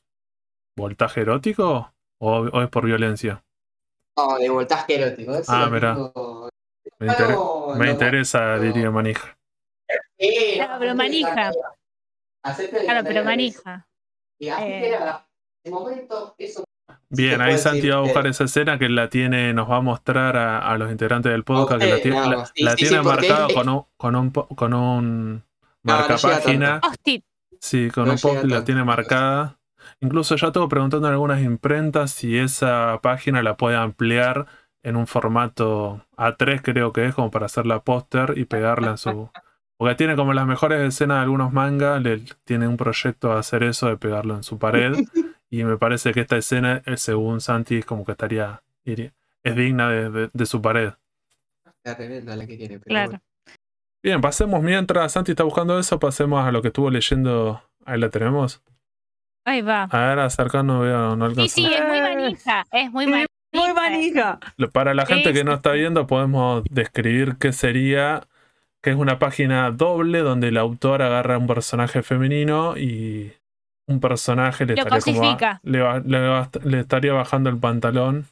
[0.77, 1.93] ¿Voltaje erótico?
[2.19, 3.43] ¿O, o es por violencia?
[4.17, 5.33] No, de voltaje erótico.
[5.35, 6.49] eso Ah, tengo-
[6.99, 8.61] Me, inter- No, me no, interesa, no.
[8.61, 9.37] diría Manija.
[10.55, 11.51] Claro, pero manija.
[12.83, 13.87] Claro, pero manija.
[14.39, 14.81] Y así Eh.
[14.81, 15.27] que nada,
[15.63, 16.63] de momento eso.
[17.09, 20.37] Bien, ahí Santi va a buscar esa escena que la tiene, nos va a mostrar
[20.37, 22.51] a, a los integrantes del podcast que la tiene, la, más.
[22.55, 25.43] Sí, la sí, tiene sí, marcada con un, con un, po- con un No,
[25.83, 26.81] no marca llega página.
[26.83, 27.25] Hostit.
[27.59, 29.57] Sí, con No un post llega la tiene marcada.
[30.01, 34.45] Incluso ya estuve preguntando en algunas imprentas si esa página la puede ampliar
[34.83, 39.29] en un formato A3, creo que es, como para hacerla póster y pegarla en su.
[39.77, 43.63] Porque tiene como las mejores escenas de algunos mangas, le, tiene un proyecto de hacer
[43.63, 44.93] eso, de pegarlo en su pared.
[45.49, 48.61] y me parece que esta escena, eh, según Santi, es como que estaría.
[48.85, 50.93] es digna de, de- de su pared.
[51.83, 53.09] Está tremenda la que tiene, pero Claro.
[53.09, 53.23] bueno.
[54.01, 57.61] Bien, pasemos mientras Santi está buscando eso, pasemos a lo que estuvo leyendo.
[57.85, 58.63] Ahí la tenemos.
[59.45, 59.83] Ahí va.
[59.89, 61.55] A ver, acercando, veo, no Sí, alcanzo.
[61.55, 62.65] sí, es muy manija.
[62.71, 63.29] Es muy Sí, manija.
[63.53, 64.39] Muy manija.
[64.73, 65.77] Para la gente Sí, que no sí, está sí.
[65.79, 68.27] viendo, podemos describir qué sería,
[68.81, 73.33] que es una página doble donde el autor agarra un personaje femenino y
[73.87, 78.27] un personaje le Lo estaría, como le, le le estaría bajando el pantalón.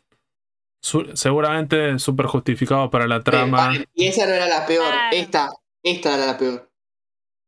[0.82, 3.74] Su- seguramente súper justificado para la trama.
[3.96, 4.94] Y esa no era la peor.
[5.12, 5.50] Esta,
[5.84, 6.72] esta era la peor.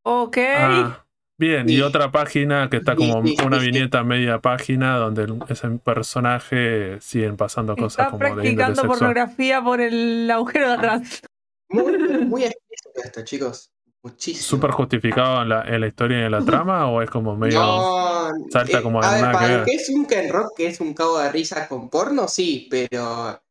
[0.04, 0.38] Ok.
[0.54, 1.05] Ah,
[1.38, 3.66] bien, y otra página que está como sí, sí, una sí.
[3.72, 10.30] viñeta media página donde ese personaje siguen pasando cosas Está como practicando pornografía por el
[10.32, 11.22] agujero de atrás.
[11.70, 13.72] Muy, muy explícito esto, chicos.
[14.04, 14.44] Muchísimo.
[14.44, 17.60] ¿Súper justificado en la, en la historia y en la trama o es como medio...
[17.60, 19.66] No, salta eh, como de a ver, nada que para ver?
[19.66, 23.42] que es un Ken Rock, que es un cabo de risa con porno, sí, pero.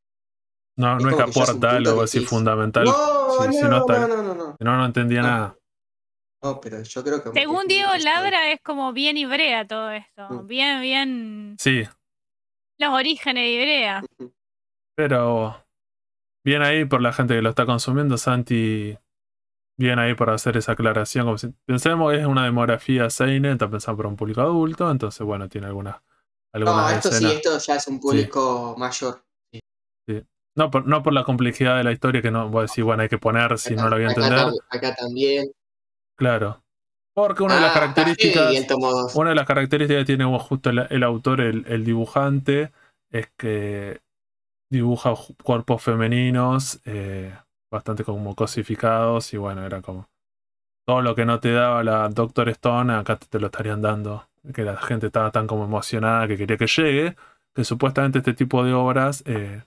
[0.76, 2.84] No, Es no es que aporta algo así fundamental.
[2.84, 4.56] No, si- no, si no no, está- no, no, no.
[4.60, 5.26] No, no entendía No.
[5.28, 5.56] nada.
[6.44, 7.30] No, pero yo creo que.
[7.32, 7.90] Según Diego.
[8.04, 10.28] Labra es como bien Ibrea todo esto.
[10.28, 10.46] Mm.
[10.46, 11.56] Bien, bien.
[11.58, 11.84] Sí,
[12.78, 14.04] Los orígenes de Ibrea.
[14.94, 15.64] pero
[16.44, 18.96] bien ahí por la gente que lo está consumiendo, Santi.
[19.78, 21.24] Bien ahí por hacer esa aclaración.
[21.24, 25.26] Como si- pensemos que es una demografía Seinen, está pensado por un público adulto, entonces
[25.26, 26.02] bueno, tiene algunas, No,
[26.52, 29.24] algunas esto sí, esto ya es un público mayor.
[30.56, 33.02] No, por, no por la complejidad de la historia que no voy a decir, bueno,
[33.02, 34.46] hay que poner si no lo voy a entender.
[34.70, 35.50] Acá también.
[36.16, 36.62] Claro.
[37.14, 38.66] Porque una de las Ah, características.
[39.14, 42.72] Una de las características que tiene justo el, el autor, el, el dibujante,
[43.10, 44.00] es que
[44.70, 47.32] dibuja cuerpos femeninos eh,
[47.70, 50.08] bastante como cosificados y bueno, era como
[50.86, 54.28] todo lo que no te daba la Doctor Stone, acá te, te lo estarían dando.
[54.52, 57.16] Que la gente estaba tan como emocionada que quería que llegue,
[57.54, 59.62] que supuestamente este tipo de obras eh,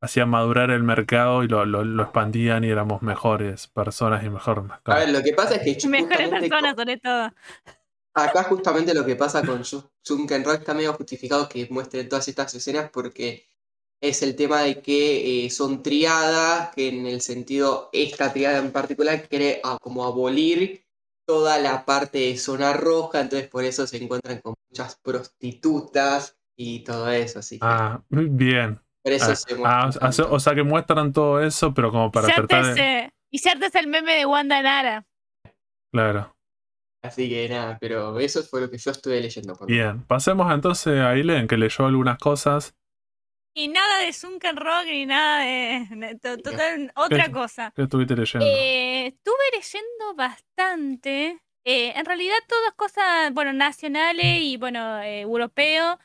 [0.00, 4.62] hacían madurar el mercado y lo, lo- lo expandían y éramos mejores personas y mejor
[4.62, 4.98] A mercado.
[4.98, 7.30] ver, lo que pasa es que Mejores personas, sobre todo.
[8.14, 12.54] acá justamente lo que pasa con Sunken Rock está medio justificado que muestre todas estas
[12.54, 13.46] escenas porque
[14.00, 18.72] es el tema de que eh, son triadas, que en el sentido, esta triada en
[18.72, 20.84] particular quiere ah, como abolir
[21.26, 26.80] toda la parte de zona roja, entonces por eso se encuentran con muchas prostitutas y
[26.84, 28.80] todo eso, así que Ah, bien.
[29.04, 30.34] Eso Ah, se ah, o, sea, tanto.
[30.34, 32.98] o sea que muestran todo eso, pero como para Cierto tratar es, de.
[32.98, 35.06] eh, y cierto es el meme de Wanda Nara.
[35.92, 36.36] Claro.
[37.02, 39.54] Así que nada, pero eso fue lo que yo estuve leyendo.
[39.54, 39.66] menos.
[39.66, 40.02] Bien.
[40.06, 42.74] Pasemos entonces a Aileen, que leyó algunas cosas.
[43.56, 45.86] Y nada de Sunken Rock ni nada de.
[45.90, 47.32] de to- total, otra ¿Qué?
[47.32, 47.72] cosa.
[47.74, 48.46] ¿Qué estuviste leyendo?
[48.46, 51.40] Eh, estuve leyendo bastante.
[51.64, 55.98] Eh, en realidad, todas cosas, bueno, nacionales y, bueno, eh, europeo.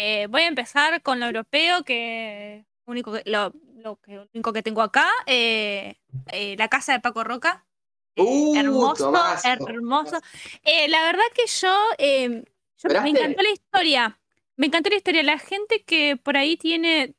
[0.00, 4.62] Eh, voy a empezar con lo europeo, que único que, lo, lo que, único que
[4.62, 5.10] tengo acá.
[5.26, 5.96] eh,
[6.30, 7.66] eh, la casa de Paco Roca.
[8.16, 9.12] Uh, hermoso,
[9.44, 10.20] hermoso.
[10.88, 14.20] La verdad que yo, yo- me encantó la historia.
[14.56, 15.22] Me encantó la historia.
[15.24, 17.14] La gente que por ahí tiene,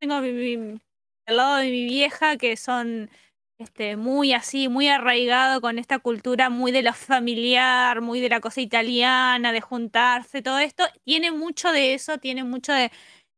[0.00, 0.80] tengo mi- mi-
[1.26, 3.10] al lado de mi vieja, que son
[3.58, 8.40] este, muy así, muy arraigado con esta cultura muy de lo familiar, muy de la
[8.40, 10.84] cosa italiana, de juntarse, todo esto.
[11.04, 12.90] Tiene mucho de eso, tiene mucho de...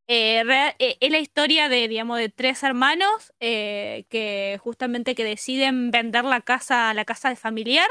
[0.09, 5.25] eh, rea- eh, es la historia de, digamos, de tres hermanos eh, que justamente que
[5.25, 7.89] deciden vender la casa, la casa de familiar.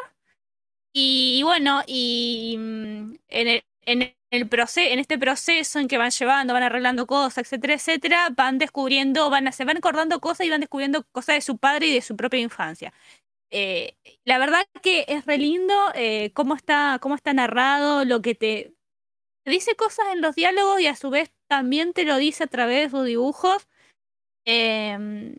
[0.93, 6.11] Y, bueno, y mm, en el, en el proceso, en este proceso en que van
[6.11, 10.49] llevando, van arreglando cosas, etcétera, etcétera, van descubriendo, van a, se van acordando cosas y
[10.49, 12.93] van descubriendo cosas de su padre y de su propia infancia.
[13.51, 13.95] Eh,
[14.25, 18.73] la verdad que es re lindo eh, cómo está, cómo está narrado, lo que te,
[19.43, 22.47] te dice cosas en los diálogos y a su vez también te lo dice a
[22.47, 23.67] través de sus dibujos.
[24.45, 25.37] Eh,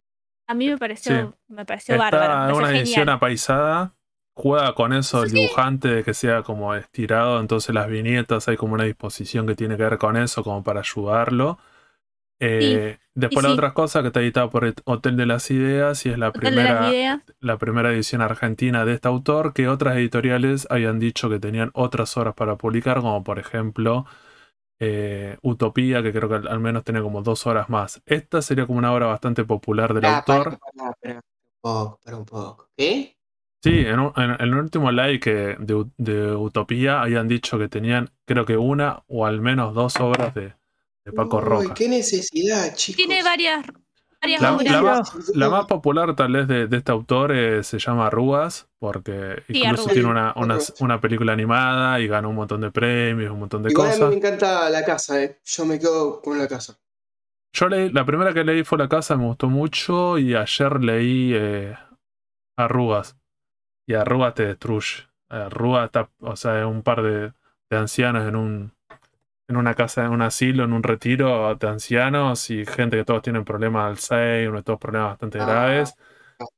[0.48, 2.32] a mí me pareció, me pareció bárbaro.
[2.32, 3.16] Está me en pareció una edición genial.
[3.16, 3.95] apaisada.
[4.36, 5.36] Juega con eso el Sí.
[5.36, 7.40] dibujante de que sea como estirado.
[7.40, 10.80] Entonces las viñetas hay como una disposición que tiene que ver con eso, como para
[10.80, 11.58] ayudarlo.
[12.40, 13.54] Eh, después la sí.
[13.54, 16.40] otra cosa que está editada por el Hotel de las Ideas y es la Hotel
[16.42, 21.70] primera, la primera edición argentina de este autor, que otras editoriales habían dicho que tenían
[21.74, 24.06] otras obras para publicar, como por ejemplo
[24.80, 28.02] eh, Utopía, que creo que al, al menos tenía como dos horas más.
[28.06, 30.58] Esta sería como una obra bastante popular del Ah, autor.
[30.58, 32.68] pará, pará, pará, un poco, pará un poco.
[32.76, 33.15] ¿Qué?
[33.62, 37.68] Sí, en, un- en- en el último live que de, de Utopía habían dicho que
[37.68, 40.54] tenían, creo que una o al menos dos obras de,
[41.04, 41.74] de Paco Uy, Roca.
[41.74, 42.96] qué necesidad, chicos.
[42.96, 43.66] Tiene varias,
[44.20, 44.70] varias La, obras.
[44.72, 48.68] la más, la más popular tal vez de, de este autor eh, se llama Arrugas,
[48.78, 49.94] porque Sí, incluso Arrugas.
[49.94, 50.34] tiene una,
[50.80, 53.98] una, película animada y ganó un montón de premios, un montón de Igual a mí
[53.98, 54.10] cosas.
[54.10, 55.38] me encanta la casa, eh.
[55.44, 56.78] Yo me quedo con la casa.
[57.52, 61.32] Yo leí, la primera que leí fue La Casa, me gustó mucho y ayer leí
[61.34, 61.74] eh,
[62.56, 63.16] Arrugas.
[63.86, 65.06] Y Arrugas te destruye.
[65.28, 67.32] Arrugas está, o sea, es un par de,
[67.70, 68.72] de ancianos en un,
[69.48, 73.22] en una casa, en un asilo, en un retiro de ancianos y gente que todos
[73.22, 75.46] tienen problemas de Alzheimer, todos problemas bastante Ah.
[75.46, 75.94] graves.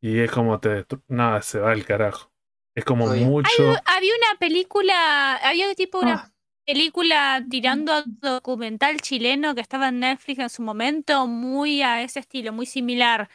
[0.00, 0.86] Y es como te.
[1.06, 2.30] Nada, se va el carajo.
[2.74, 3.62] Es como mucho.
[3.86, 6.30] Había una película, había tipo una Ah,
[6.66, 12.20] película tirando a documental chileno que estaba en Netflix en su momento, muy a ese
[12.20, 13.28] estilo, muy similar.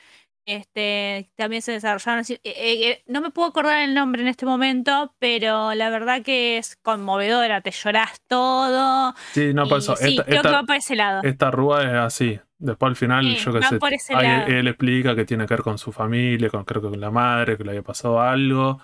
[0.46, 5.16] Este, también se desarrollaron eh, eh, no me puedo acordar el nombre en este momento,
[5.20, 9.14] pero la verdad que es conmovedora, te llorás todo.
[9.32, 9.96] Sí, no, por eso.
[9.96, 11.22] sí, esta, creo esta- que va por ese lado.
[11.24, 12.40] esta rúa es así.
[12.58, 13.78] Después al final, Sí, yo qué sé.
[13.80, 14.48] por ese ahí lado.
[14.48, 17.58] él explica que tiene que ver con su familia, con, creo que con la madre,
[17.58, 18.80] que le había pasado algo.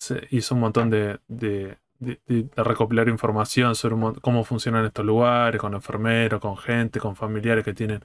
[0.00, 5.60] Se hizo un montón de, de, de- recopilar información sobre un cómo funcionan estos lugares,
[5.60, 8.02] con enfermeros, con gente, con familiares que tienen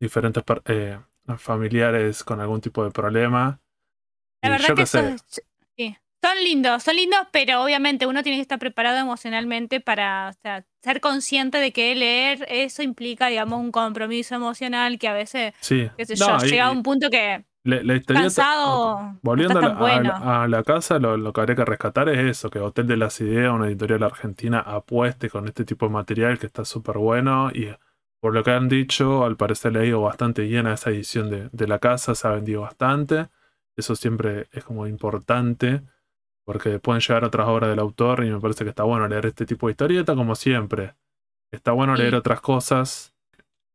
[0.00, 0.98] diferentes eh,
[1.38, 3.60] familiares con algún tipo de problema.
[4.42, 5.16] La verdad yo que sé.
[5.76, 10.32] sí, son lindos, son lindos, pero obviamente uno tiene que estar preparado emocionalmente para o
[10.42, 15.54] sea, ser consciente de que leer eso implica, digamos, un compromiso emocional que a veces,
[15.60, 15.90] Sí.
[15.96, 20.12] qué sé No, yo, y- llega a un punto que la historieta- cansado Volviendo bueno.
[20.14, 23.18] a la casa, lo, lo que habría que rescatar es eso, que Hotel de las
[23.22, 27.68] Ideas, una editorial argentina, apueste con este tipo de material que está súper bueno y
[28.24, 31.28] por lo que han dicho, al parecer le ha ido bastante bien a esa edición
[31.28, 33.28] de, de la casa, se ha vendido bastante.
[33.76, 35.82] Eso siempre es como importante
[36.46, 39.44] porque pueden llegar otras obras del autor y me parece que está bueno leer este
[39.44, 40.94] tipo de historieta como siempre.
[41.52, 43.14] Está bueno leer otras cosas.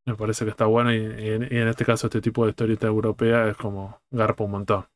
[0.07, 2.49] Me parece que está bueno y, y en, y en este caso este tipo de
[2.49, 4.87] historieta europea es como garpa un montón.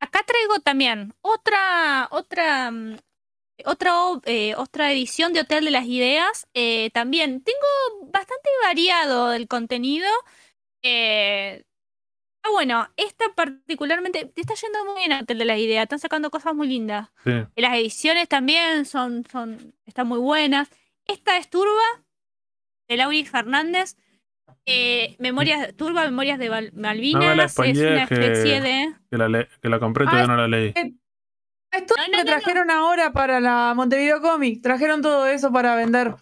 [0.00, 2.96] Acá traigo también otra, otra, mm,
[3.66, 3.92] otra,
[4.24, 6.46] eh, otra edición de Hotel de las Ideas.
[6.54, 10.08] Eh, también tengo bastante variado el contenido.
[10.82, 11.64] Eh,
[12.42, 15.84] ah, bueno, esta particularmente te está yendo muy bien Hotel de las Ideas.
[15.84, 17.08] Están sacando cosas muy lindas.
[17.24, 17.30] Sí.
[17.56, 20.68] Las ediciones también son, son, están muy buenas.
[21.06, 21.82] Esta es Turba,
[22.88, 23.96] de Lauri Fernández.
[25.18, 27.58] Memorias, Turba, Memorias de Malvinas.
[27.58, 28.94] es una que- especie de.
[29.10, 30.72] Que la, le- que la compré Ah, todavía no la leí.
[31.76, 32.30] Esto No, no, que no, no.
[32.30, 34.62] trajeron ahora para la Montevideo Comic.
[34.62, 36.14] Trajeron todo eso para vender.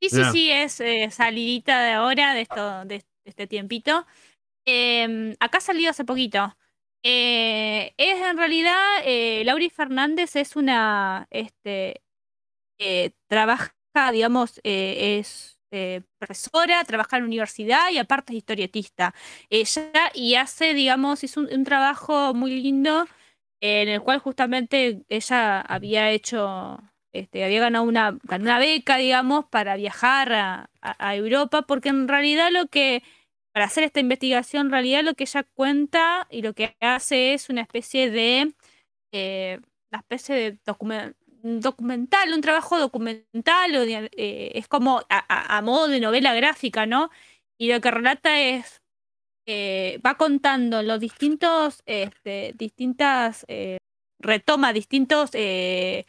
[0.00, 4.06] Sí, sí, sí, es eh, salidita de ahora, de, esto, de, de este tiempito.
[4.66, 6.56] Eh, acá salió hace poquito.
[7.02, 12.02] Eh, es en realidad, eh, Lauri Fernández es una, este,
[12.78, 13.72] eh, trabaja,
[14.12, 19.14] digamos, eh, es eh, profesora, trabaja en la universidad y aparte es historietista.
[19.50, 23.06] Ella y hace, digamos, hizo un, un trabajo muy lindo
[23.60, 26.78] en el cual justamente ella había hecho,
[27.12, 30.70] este, había ganado una, ganó una beca, digamos, para viajar a,
[31.14, 33.02] Europa, porque en realidad lo que,
[33.52, 37.50] para hacer esta investigación, en realidad lo que ella cuenta y lo que hace es
[37.50, 38.54] una especie de,
[39.12, 40.58] eh, una especie de
[41.42, 47.10] documental, un trabajo documental, eh, es como a modo de novela gráfica, ¿no?
[47.58, 48.82] Y lo que relata es
[49.48, 53.78] eh, va contando los distintos, este, distintas, eh,
[54.20, 56.04] retoma distintos, eh,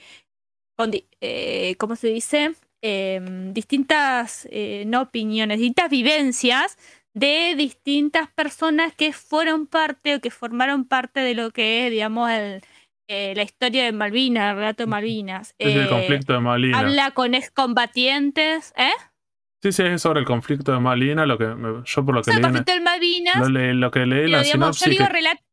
[1.22, 2.54] eh, ¿cómo se dice?
[2.82, 6.78] Em, distintas, eh, no opiniones, distintas vivencias
[7.14, 12.30] de distintas personas que fueron parte o que formaron parte de lo que es, digamos,
[12.30, 12.62] el,
[13.10, 15.56] eh, la historia de Malvinas, el relato de Malvinas.
[15.58, 16.78] Es el conflicto de Malina.
[16.80, 18.92] habla con excombatientes, ¿eh?
[19.62, 21.26] Sí, sí, es sobre el conflicto de Malina.
[21.26, 23.38] Lo que me- yo por lo que el leí, en- conflicto de Malvinas.
[23.40, 24.52] lo, le- lo que leí la digamos, yo
[24.86, 24.90] sinopsis.
[24.90, 25.44] digo que- relato,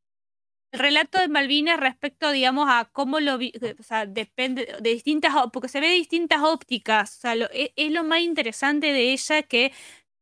[0.72, 5.32] el relato de Malvinas respecto, digamos, a cómo lo vi, o sea, depende de distintas,
[5.52, 9.12] porque se ve de distintas ópticas, o sea, lo- e- es, lo más interesante de
[9.12, 9.72] ella que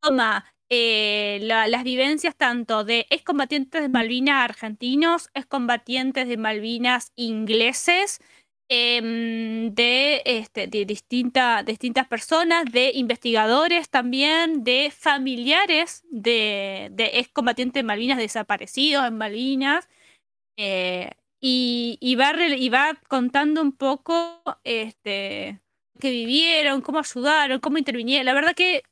[0.01, 8.19] toma eh, la- las vivencias tanto de excombatientes de Malvinas argentinos, excombatientes de Malvinas ingleses,
[8.69, 17.83] em, de, este, de distinta- distintas personas, de investigadores también, de familiares de, de excombatientes
[17.83, 19.87] Malvinas desaparecidos en Malvinas.
[20.57, 21.11] eh,
[21.41, 25.59] y, y va, y va contando un poco este,
[25.99, 28.25] que vivieron, cómo ayudaron, cómo intervinieron.
[28.25, 28.83] La verdad que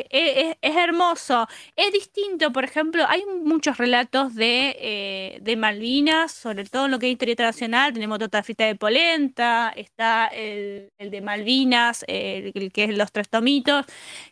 [0.00, 1.46] eh, es, es hermoso.
[1.76, 7.06] Es distinto, por ejemplo, hay muchos relatos de, eh, Malvinas, sobre todo en lo que
[7.06, 7.92] es historieta nacional.
[7.92, 13.28] Tenemos Tota Frita de Polenta, está el, de Malvinas, el, el que es Los Tres
[13.28, 13.86] Tomitos.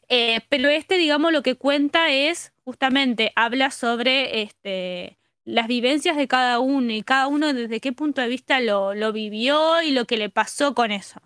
[0.09, 6.29] Eh, pero este, digamos, lo que cuenta es justamente, habla sobre este, las vivencias de
[6.29, 10.05] cada uno y cada uno desde qué punto de vista lo, lo vivió y lo
[10.07, 11.21] que le pasó con eso.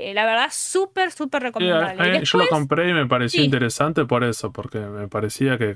[0.00, 2.22] Eh, la verdad, súper, súper recomendable.
[2.22, 3.46] yo lo compré y me pareció sí.
[3.46, 5.74] interesante por eso, porque me parecía que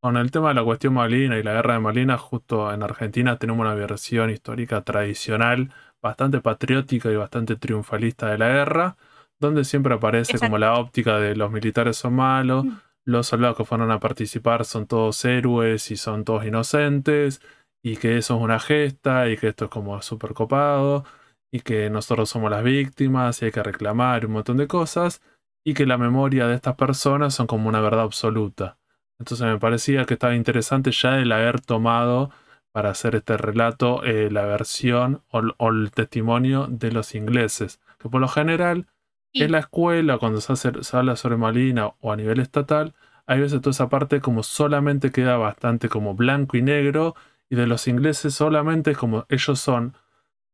[0.00, 3.36] con el tema de la cuestión Malina y la guerra de Malina, justo en Argentina
[3.38, 5.70] tenemos una versión histórica tradicional,
[6.02, 8.96] bastante patriótica y bastante triunfalista de la guerra,
[9.38, 12.72] donde siempre aparece como la óptica de los militares son malos, Mm.
[13.04, 17.40] los soldados que fueron a participar son todos héroes y son todos inocentes,
[17.80, 21.04] y que eso es una gesta, y que esto es como súper copado,
[21.52, 25.20] y que nosotros somos las víctimas, y hay que reclamar un montón de cosas,
[25.64, 28.78] y que la memoria de estas personas son como una verdad absoluta.
[29.20, 32.30] Entonces me parecía que estaba interesante ya el haber tomado
[32.72, 38.08] para hacer este relato eh, la versión o, o el testimonio de los ingleses, que
[38.08, 38.86] por lo general
[39.34, 39.44] Sí.
[39.44, 42.92] en la escuela, cuando se, hace- se habla sobre Malvina o a nivel estatal,
[43.26, 47.14] hay veces toda esa parte como solamente queda bastante como blanco y negro,
[47.48, 49.94] y de los ingleses solamente como ellos son,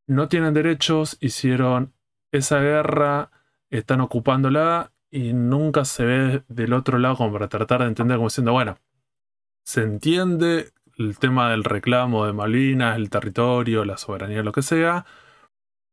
[0.08, 1.92] no tienen derechos, hicieron
[2.32, 3.30] esa guerra,
[3.70, 8.28] están ocupándola, y nunca se ve del otro lado como para tratar de entender como
[8.28, 8.76] diciendo, bueno,
[9.64, 15.06] se entiende el tema del reclamo de Malvinas, el territorio, la soberanía, lo que sea,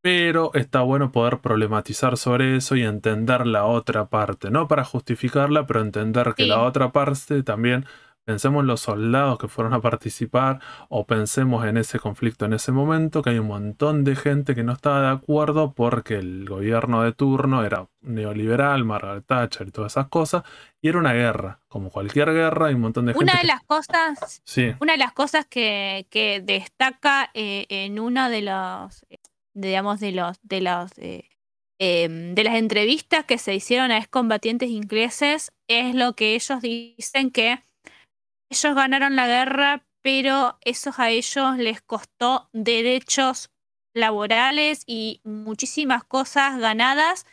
[0.01, 5.66] pero está bueno poder problematizar sobre eso y entender la otra parte, no para justificarla,
[5.66, 6.49] pero entender que Sí.
[6.49, 7.86] la otra parte también,
[8.26, 10.59] pensemos en los soldados que fueron a participar
[10.89, 14.63] o pensemos en ese conflicto en ese momento, que hay un montón de gente que
[14.63, 19.93] no estaba de acuerdo porque el gobierno de turno era neoliberal, Margaret Thatcher y todas
[19.93, 20.43] esas cosas,
[20.82, 23.23] y era una guerra, como cualquier guerra, hay un montón de gente...
[23.23, 27.99] Una de que- las cosas, Sí, una de las cosas que, que destaca eh, en
[27.99, 29.05] una de los,
[29.53, 31.30] digamos, de los, de los, eh,
[31.80, 37.30] em, de las entrevistas que se hicieron a excombatientes ingleses es lo que ellos dicen
[37.32, 37.59] que
[38.49, 43.49] ellos ganaron la guerra, pero eso a ellos les costó derechos
[43.93, 47.25] laborales y muchísimas cosas ganadas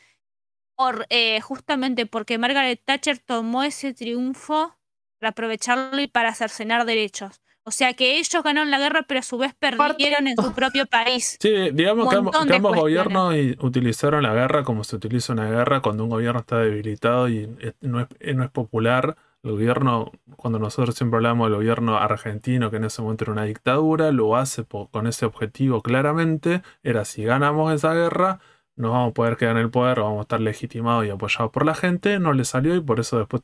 [0.76, 4.76] por, eh, justamente porque Margaret Thatcher tomó ese triunfo
[5.20, 7.40] para aprovecharlo y para cercenar derechos.
[7.64, 10.86] O sea que ellos ganaron la guerra, pero a su vez perdieron en su propio
[10.86, 11.38] país.
[11.40, 15.80] Sí, digamos que, ambos- que gobiernos y- utilizaron la guerra como se utiliza una guerra
[15.80, 17.48] cuando un gobierno está debilitado y
[17.80, 19.16] no es, eh, no es popular.
[19.43, 23.43] El gobierno, cuando nosotros siempre hablamos del gobierno argentino, que en ese momento era una
[23.43, 28.38] dictadura, lo hace con ese objetivo claramente, era si ganamos esa guerra,
[28.76, 31.66] nos vamos a poder quedar en el poder, vamos a estar legitimados y apoyados por
[31.66, 33.43] la gente, no le salió y por eso después,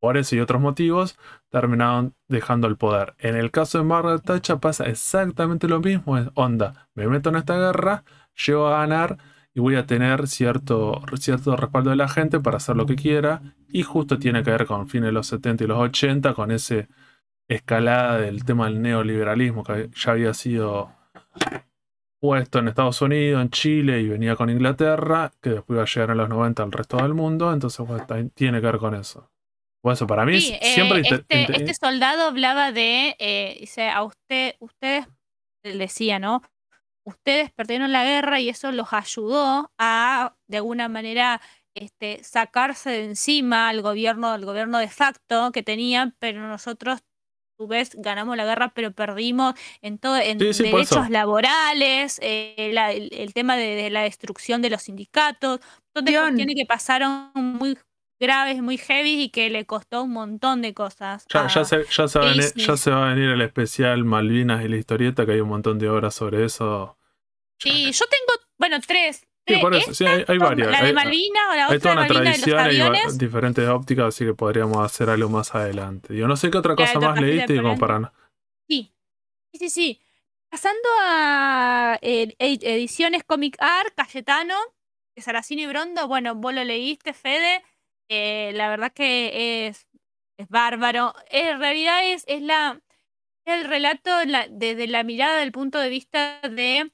[0.00, 1.16] por eso y otros motivos,
[1.48, 3.14] terminaron dejando el poder.
[3.18, 7.36] En el caso de Margaret Thatcher pasa exactamente lo mismo, es onda, me meto en
[7.36, 8.02] esta guerra,
[8.34, 9.18] llego a ganar
[9.54, 13.55] y voy a tener cierto, cierto respaldo de la gente para hacer lo que quiera
[13.68, 16.88] y justo tiene que ver con fines de los 70 y los 80, con ese
[17.48, 20.92] escalada del tema del neoliberalismo que ya había sido
[22.20, 26.10] puesto en Estados Unidos, en Chile y venía con Inglaterra, que después iba a llegar
[26.10, 29.30] en los 90 al resto del mundo, entonces bueno, también tiene que ver con eso.
[29.84, 33.88] Eso para mí Sí, es- siempre eh, inte- este, este soldado hablaba de, eh, dice,
[33.88, 35.06] a usted, ustedes,
[35.62, 36.42] decía, ¿no?
[37.04, 41.40] Ustedes perdieron la guerra y eso los ayudó a, de alguna manera,
[41.76, 47.04] este, sacarse de encima al gobierno, al gobierno de facto que tenían, pero nosotros, a
[47.58, 52.70] su vez, ganamos la guerra, pero perdimos en todo, en Sí, sí, derechos laborales, eh,
[52.72, 55.60] la- el, el tema de, de la destrucción de los sindicatos,
[55.94, 56.20] donde Cuestión.
[56.36, 57.78] cuestiones que pasaron muy
[58.20, 61.26] graves, muy heavy y que le costó un montón de cosas.
[61.32, 64.68] Ya, se, ya, se va venir, ya se va a venir el especial Malvinas y
[64.68, 66.98] la historieta, que hay un montón de obras sobre eso.
[67.58, 69.26] Sí, yo tengo, bueno, tres.
[69.46, 70.70] Sí, por eso, sí, hay, hay varias.
[70.72, 73.18] La de Hay, Malvinas o la hay otra toda de una tradición y va- aviones.
[73.18, 76.16] diferentes ópticas, así que podríamos hacer algo más adelante.
[76.16, 78.12] Yo no sé qué otra cosa más leíste y como para...
[78.68, 78.92] Sí,
[79.52, 80.00] sí, sí, sí.
[80.50, 84.54] Pasando a eh, ed- ediciones Comic Art, Cayetano,
[85.16, 87.62] de Saracino y Brondo, bueno, vos lo leíste, Fede,
[88.10, 89.86] eh, la verdad que es,
[90.38, 91.14] es bárbaro.
[91.30, 92.80] En realidad es, es la
[93.46, 96.90] el relato la- desde la mirada del punto de vista de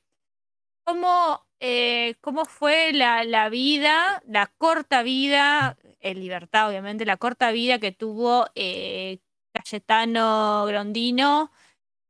[0.86, 7.52] cómo, eh, cómo fue la, la vida, la corta vida, en libertad obviamente, la corta
[7.52, 9.20] vida que tuvo eh,
[9.54, 11.52] Cayetano Grondino,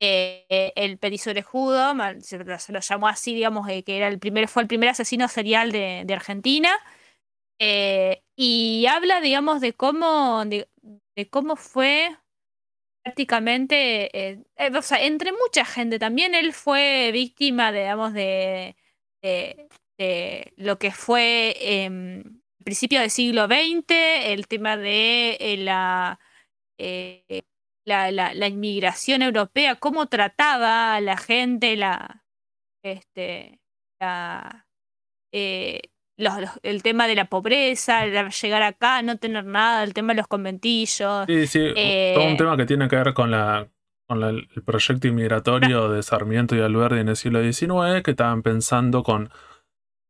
[0.01, 4.47] eh, el Petiso Orejudo, ma- se, lo- llamó así, digamos, eh, que era el primer,
[4.49, 6.71] fue el primer asesino serial de, Argentina.
[8.35, 10.67] y habla, digamos, de cómo, de,
[11.29, 12.15] cómo fue
[13.03, 14.43] prácticamente,
[14.77, 18.75] o sea, entre mucha gente también él fue víctima, digamos, de,
[19.23, 26.19] de, de lo que fue em, principio del siglo XX, el tema de eh, la,
[26.79, 27.41] eh,
[27.87, 32.23] la, la, la inmigración europea, cómo trataba a la gente, la,
[32.83, 33.59] este,
[34.01, 34.67] la,
[35.33, 35.81] eh,
[36.17, 40.13] los- los- el tema de la pobreza, el llegar acá, no tener nada, el tema
[40.13, 41.25] de los conventillos.
[41.27, 43.67] Sí, sí, Eh, todo un tema que tiene que ver con la
[44.07, 48.41] con la- el proyecto inmigratorio de Sarmiento y Alberdi en el siglo XIX, que estaban
[48.43, 49.29] pensando con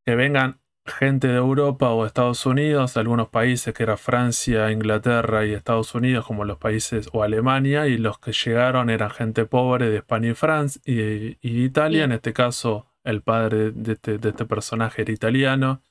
[0.06, 5.46] que vengan gente de Europa o Estados Unidos, de algunos países que era Francia, Inglaterra
[5.46, 9.90] y Estados Unidos, como los países o Alemania, y los que llegaron eran gente pobre
[9.90, 12.00] de España y Francia y, Italia.
[12.00, 12.04] Sí.
[12.04, 15.82] En este caso, el padre de este, de este personaje era italiano.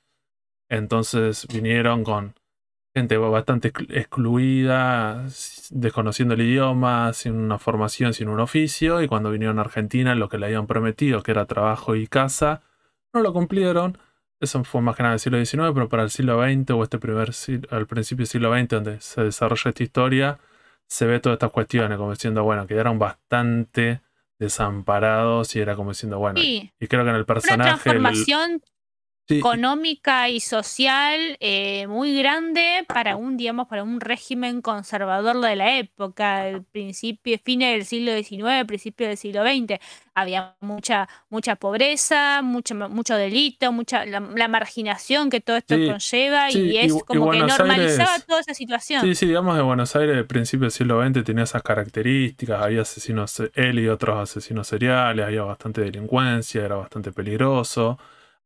[0.68, 2.34] Entonces vinieron con
[2.94, 5.24] gente bastante exclu- excluida,
[5.70, 10.28] desconociendo el idioma, sin una formación, sin un oficio, y cuando vinieron a Argentina lo
[10.28, 12.62] que le habían prometido, que era trabajo y casa,
[13.14, 13.98] no lo cumplieron.
[14.40, 16.98] Eso fue más que nada del siglo XIX, pero para el siglo XX o este
[16.98, 20.38] primer siglo, al principio del siglo XX, donde se desarrolla esta historia,
[20.88, 24.00] se ve todas estas cuestiones, como diciendo, bueno, quedaron bastante
[24.38, 27.62] desamparados y era como diciendo, bueno, Sí, y creo que en el personaje...
[27.62, 28.60] transformación
[29.28, 35.56] sí, económica y social eh, muy grande para un, digamos, para un régimen conservador de
[35.56, 39.80] la época, el principio, fines del siglo XIX, principio del siglo XX.
[40.14, 45.86] Había mucha, mucha pobreza, mucho, mucho delito, mucha la, la marginación que todo esto Sí,
[45.86, 49.02] conlleva sí, y es y como que normalizaba Aires- toda esa situación.
[49.02, 52.82] Sí, sí, digamos de Buenos Aires, al principio del siglo XX tenía esas características, había
[52.82, 57.98] asesinos, él y otros asesinos seriales, había bastante delincuencia, era bastante peligroso,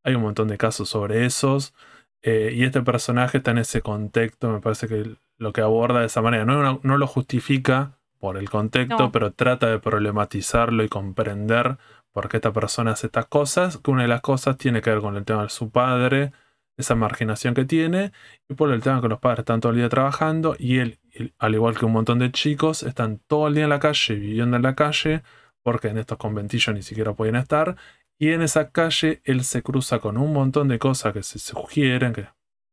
[0.07, 1.75] hay un montón de casos sobre esos,
[2.23, 6.07] eh, y este personaje está en ese contexto, me parece que lo que aborda de
[6.07, 9.13] esa manera, no, no- lo justifica por el contexto, No.
[9.13, 11.77] pero trata de problematizarlo y comprender
[12.13, 15.01] por qué esta persona hace estas cosas, que una de las cosas tiene que ver
[15.01, 16.33] con el tema de su padre,
[16.79, 18.13] esa marginación que tiene,
[18.49, 20.99] y por el tema que los padres están todo el día trabajando y él,
[21.39, 24.57] al igual que un montón de chicos, están todo el día en la calle, viviendo
[24.57, 25.23] en la calle,
[25.63, 27.77] porque en estos conventillos ni siquiera pueden estar.
[28.19, 32.13] Y en esa calle él se cruza con un montón de cosas que se sugieren,
[32.13, 32.29] que,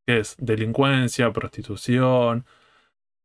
[0.06, 2.46] que es delincuencia, prostitución,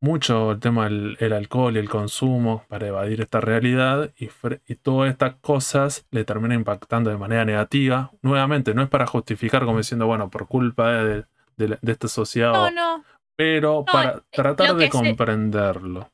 [0.01, 4.30] mucho el tema del el alcohol y el consumo para evadir esta realidad y,
[4.67, 8.11] y todas estas cosas le terminan impactando de manera negativa.
[8.22, 11.26] Nuevamente, no es para justificar como diciendo, bueno, por culpa de,
[11.57, 13.03] de de esta sociedad, No, no.
[13.38, 16.09] pero No, para eh, tratar de se- comprenderlo.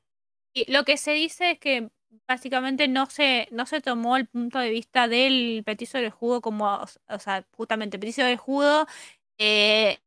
[0.54, 1.90] Y lo que se dice es que
[2.28, 6.66] básicamente no se, no se tomó el punto de vista del petiso del judo como,
[7.10, 8.88] o sea, justamente petiso del judo
[9.40, 10.00] eh,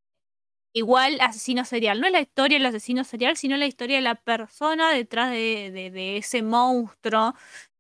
[0.72, 2.00] igual asesino serial.
[2.00, 5.70] No es la historia del asesino serial, sino la historia de la persona detrás de,
[5.72, 7.34] de- de ese monstruo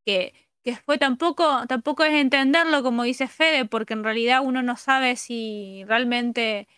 [0.06, 4.76] que, que fue tampoco, tampoco es entenderlo como dice Fede, porque en realidad uno no
[4.76, 6.68] sabe si realmente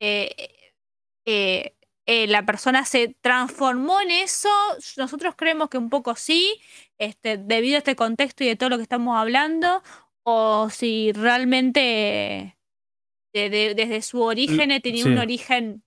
[0.00, 0.34] eh,
[1.26, 1.74] eh,
[2.06, 4.48] eh, la persona se transformó en eso.
[4.96, 6.60] Nosotros creemos que un poco sí,
[6.98, 9.82] este, debido a este contexto y de todo lo que estamos hablando,
[10.24, 12.56] o si realmente
[13.34, 15.18] de- de- desde su origen tenía un sí.
[15.18, 15.82] origen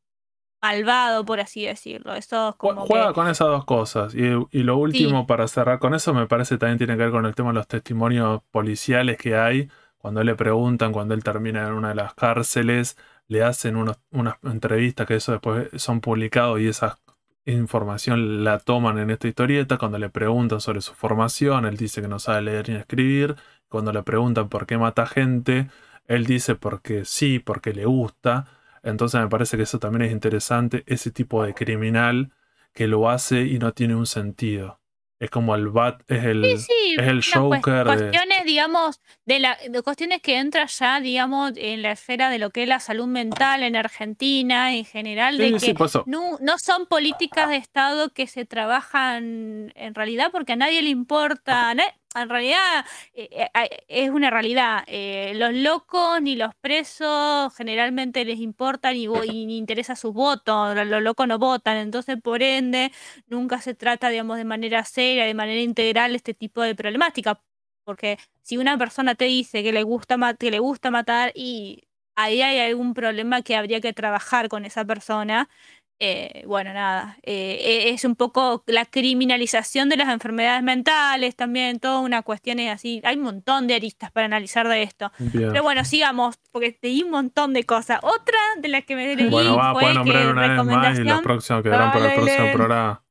[0.61, 2.15] malvado, por así decirlo.
[2.15, 4.15] Eso es como Juega que- con esas dos cosas.
[4.15, 7.25] Y, y lo último, para cerrar con eso, me parece también tiene que ver con
[7.25, 9.69] el tema de los testimonios policiales que hay.
[9.97, 12.97] Cuando le preguntan, cuando él termina en una de las cárceles,
[13.27, 16.99] le hacen unos- unas entrevistas que eso después son publicados y esa
[17.45, 19.77] información la toman en esta historieta.
[19.77, 23.35] Cuando le preguntan sobre su formación, él dice que no sabe leer ni escribir.
[23.67, 25.69] Cuando le preguntan por qué mata gente,
[26.07, 28.47] él dice porque sí, porque le gusta.
[28.83, 32.31] Entonces me parece que eso también es interesante, ese tipo de criminal
[32.73, 34.79] que lo hace y no tiene un sentido.
[35.17, 39.39] Es como el bat, es el, Sí, sí, es el Joker de- cuestiones, digamos, de
[39.39, 42.81] la de cuestiones que entran ya, digamos, en la esfera de lo que es la
[42.81, 46.03] salud mental en Argentina en general, de Sí, que por eso.
[46.05, 50.89] no, no son políticas de Estado que se trabajan en realidad porque a nadie le
[50.89, 51.73] importa.
[51.73, 51.83] na-
[52.15, 54.83] En realidad eh, eh, es una realidad.
[54.87, 60.73] eh, los locos ni los presos generalmente les importan y, y ni interesa sus votos.
[60.75, 61.75] Los los locos no votan.
[61.77, 62.91] Entonces, por ende,
[63.27, 67.41] nunca se trata, digamos, de manera seria, de manera integral este tipo de problemática.
[67.83, 71.83] Porque si una persona te dice que le gusta, que le gusta matar y
[72.15, 75.49] ahí hay algún problema que habría que trabajar con esa persona.
[75.99, 81.99] Eh, bueno, nada, eh, es un poco la criminalización de las enfermedades mentales también, toda
[81.99, 83.01] una cuestión es así.
[83.05, 85.11] Hay un montón de aristas para analizar de esto.
[85.19, 85.51] Bien.
[85.51, 87.99] Pero bueno, sigamos, porque te di un montón de cosas.
[88.03, 90.99] Otra de las que me leí Bueno, va, fue pueden nombrar que una vez más
[90.99, 93.04] y quedarán para el próximo programa.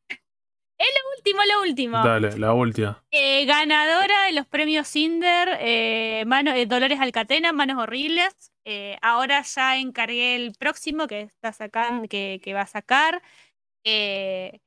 [1.26, 2.02] Último, lo último.
[2.04, 3.02] Dale, la última.
[3.10, 8.52] Eh, ganadora de los premios Cinder, eh, Mano- eh, Dolores Alcatena, Manos Horribles.
[8.66, 13.22] Eh, ahora ya encargué el próximo que está sacando, que, que va a sacar.
[13.86, 14.60] Eh,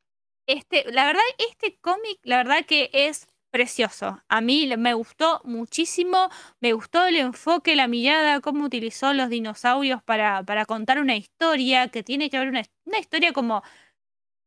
[0.47, 4.22] este, la verdad, este cómic, la verdad que es precioso.
[4.28, 6.30] A mí me gustó muchísimo,
[6.60, 11.89] me gustó el enfoque, la mirada, cómo utilizó los dinosaurios para, para contar una historia
[11.89, 13.62] que tiene que ver una, una historia como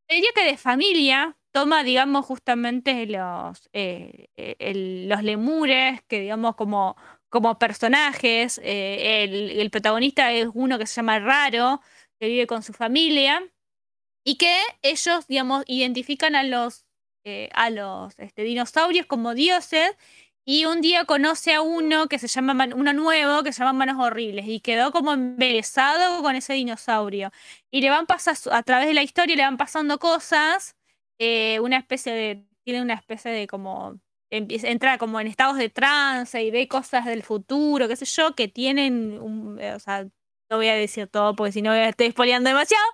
[0.08, 4.74] diría que de familia toma, digamos, justamente los, eh, eh,
[5.22, 6.96] lemures, que digamos como,
[7.28, 8.60] como personajes.
[8.62, 11.80] Eh, el, el protagonista es uno que se llama Raro,
[12.20, 13.42] que vive con su familia
[14.24, 16.86] y que ellos, digamos, identifican a los,
[17.24, 19.96] eh, a los este, dinosaurios como dioses
[20.44, 24.04] y un día conoce a uno que se llama, uno nuevo que se llama Manos
[24.04, 27.30] Horribles y quedó como embelesado con ese dinosaurio.
[27.70, 30.76] Y le van pasando, a través de la historia le van pasando cosas,
[31.20, 34.00] eh, una especie de, tiene una especie de como,
[34.30, 38.48] entra como en estados de trance y ve cosas del futuro, qué sé yo, que
[38.48, 40.04] tienen, un, eh, o sea,
[40.50, 42.84] no voy a decir todo porque si no estoy spoileando demasiado.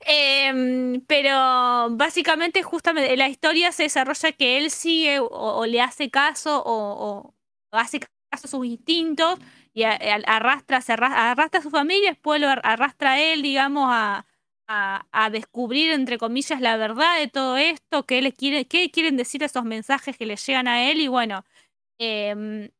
[0.00, 6.62] Em, pero básicamente, justamente, la historia se desarrolla que él sigue o, le hace caso
[6.66, 7.34] o,
[7.72, 9.38] hace caso a sus instintos
[9.74, 13.20] y a- a- arrastra, se arra- arrastra a su familia, después lo ar- arrastra a
[13.20, 14.26] él, digamos, a,
[14.68, 19.42] a, descubrir, entre comillas, la verdad de todo esto, qué, le quiere, qué quieren decir
[19.42, 21.44] esos mensajes que le llegan a él y bueno.
[22.00, 22.70] em,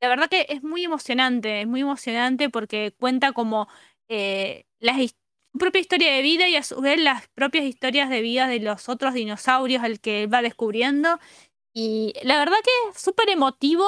[0.00, 3.68] la verdad que es muy emocionante, es muy emocionante porque cuenta como
[4.08, 4.98] eh, las
[5.58, 8.88] propia historia de vida y a su vez las propias historias de vida de los
[8.88, 11.18] otros dinosaurios al que él va descubriendo.
[11.74, 13.86] Y la verdad que es súper emotivo.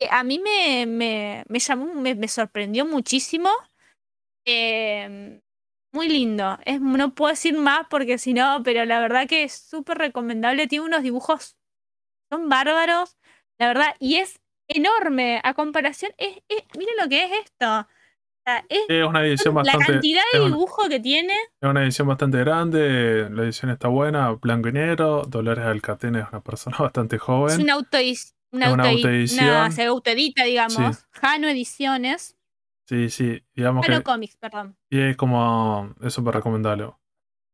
[0.00, 3.50] eh, A mí me, me, me llamó, me, me sorprendió muchísimo.
[4.44, 5.40] Em,
[5.92, 6.58] muy lindo.
[6.64, 10.66] Es, no puedo decir más porque si no, pero la verdad que es súper recomendable.
[10.66, 11.56] Tiene unos dibujos,
[12.30, 13.16] son bárbaros,
[13.58, 16.12] la verdad, y es enorme a comparación.
[16.18, 17.80] Es, es, miren lo que es esto.
[17.80, 19.92] O sea, es Es una edición la bastante.
[19.92, 21.34] cantidad es de una- dibujo que tiene.
[21.60, 25.22] Es una edición bastante grande, la edición está buena, blanco y negro.
[25.26, 27.60] Dolores Alcatena es una persona bastante Es joven.
[27.62, 28.34] una autoedición.
[28.50, 29.46] Una, Es una autoedi- autoedición.
[29.48, 30.96] una- se autoedita, digamos.
[30.96, 31.04] Sí.
[31.12, 32.34] Jano Ediciones.
[32.88, 34.76] Sí, sí, digamos Jano que Comics, perdón.
[34.90, 36.90] y es como, es súper recomendable.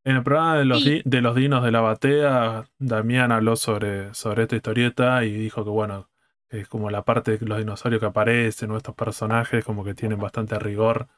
[0.05, 0.91] En el programa de los, Sí.
[0.97, 5.65] di- de los dinos de la batea, Damián habló sobre, sobre esta historieta y dijo
[5.65, 6.11] que bueno,
[6.51, 10.21] es como la parte de los dinosaurios que aparecen, o estos personajes como que tienen
[10.21, 11.09] bastante rigor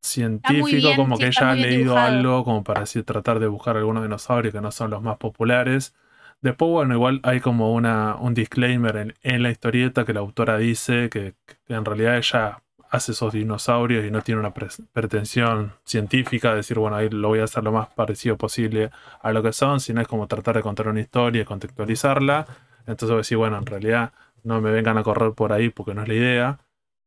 [0.00, 2.06] científico, bien, como sí, que ella ha leído dibujado.
[2.08, 5.94] algo como para así tratar de buscar algunos dinosaurios que no son los más populares.
[6.40, 10.56] Después, bueno, igual hay como una, un disclaimer en, en la historieta que la autora
[10.58, 11.34] dice que,
[11.66, 16.78] que en realidad ella hace esos dinosaurios y no tiene una pretensión científica de decir,
[16.78, 20.00] bueno, ahí lo voy a hacer lo más parecido posible a lo que son, sino
[20.00, 22.46] es como tratar de contar una historia y contextualizarla.
[22.80, 24.12] Entonces voy a decir, bueno, en realidad
[24.42, 26.58] no me vengan a correr por ahí porque no es la idea.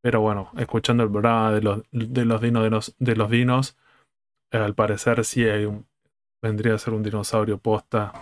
[0.01, 3.77] Pero bueno, escuchando el programa de los, de los dinos de los, de los dinos,
[4.51, 5.87] al parecer sí hay un,
[6.41, 8.13] vendría a ser un dinosaurio posta.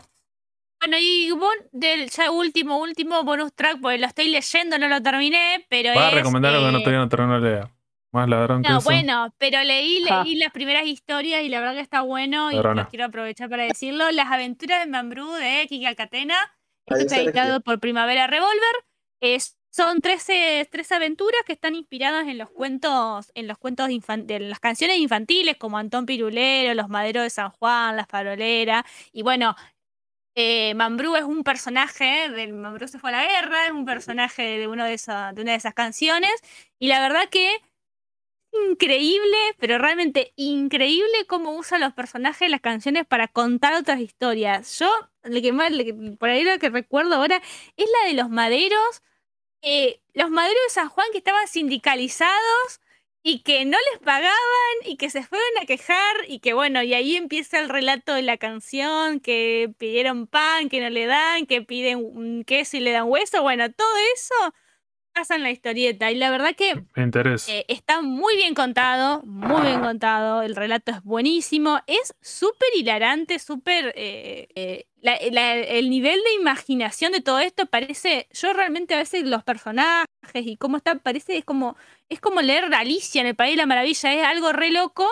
[0.82, 5.02] Bueno, y bon- del ya último, último bonus track, porque lo estoy leyendo, no lo
[5.02, 7.68] terminé, pero Vas a recomendar algo que no eh, todavía no terminó de leer.
[8.12, 8.86] Más ladrón que No, eso.
[8.90, 10.24] bueno, pero leí, Ah.
[10.24, 12.84] leí las primeras historias y la verdad que está bueno y Ladrona.
[12.84, 14.10] lo quiero aprovechar para decirlo.
[14.12, 16.36] Las aventuras de Mambrú de Kiki Alcatena.
[16.88, 18.86] Esto está editado por Primavera Revolver.
[19.22, 24.40] Es- son 13, 13 aventuras que están inspiradas en los cuentos, en los cuentos de
[24.40, 28.84] las canciones infantiles, como Antón Pirulero, Los Maderos de San Juan, Las Faroleras.
[29.14, 29.56] Y bueno,
[30.36, 34.60] eh, Mambrú es un personaje del Mambrú se fue a la guerra, es un personaje
[34.60, 36.32] de, una de esas canciones.
[36.80, 37.50] Y la verdad que
[38.72, 44.80] increíble, pero realmente increíble cómo usan los personajes las canciones para contar otras historias.
[44.80, 44.90] Yo,
[45.24, 45.72] lo que más,
[46.20, 47.42] por ahí lo que recuerdo ahora
[47.78, 49.04] es la de los maderos.
[49.62, 52.82] eh, los maderos de San Juan que estaban sindicalizados
[53.22, 54.34] y que no les pagaban
[54.86, 58.22] y que se fueron a quejar y que bueno, y ahí empieza el relato de
[58.22, 63.10] la canción, que pidieron pan, que no le dan, que piden queso y le dan
[63.10, 63.42] hueso.
[63.42, 64.54] Bueno, todo eso
[65.14, 66.82] pasa en la historieta y la verdad que Me
[67.50, 70.44] eh, está muy bien contado, muy bien contado.
[70.44, 71.80] El relato es buenísimo.
[71.88, 73.92] Es súper hilarante, súper.
[73.98, 78.28] eh, eh, la- la- el nivel de imaginación de todo esto parece.
[78.32, 80.06] Yo realmente a veces los personajes
[80.36, 81.38] y cómo está, parece.
[81.38, 81.76] Es como,
[82.10, 84.14] es como leer Alicia en el País de la Maravilla.
[84.14, 85.08] Es algo re loco.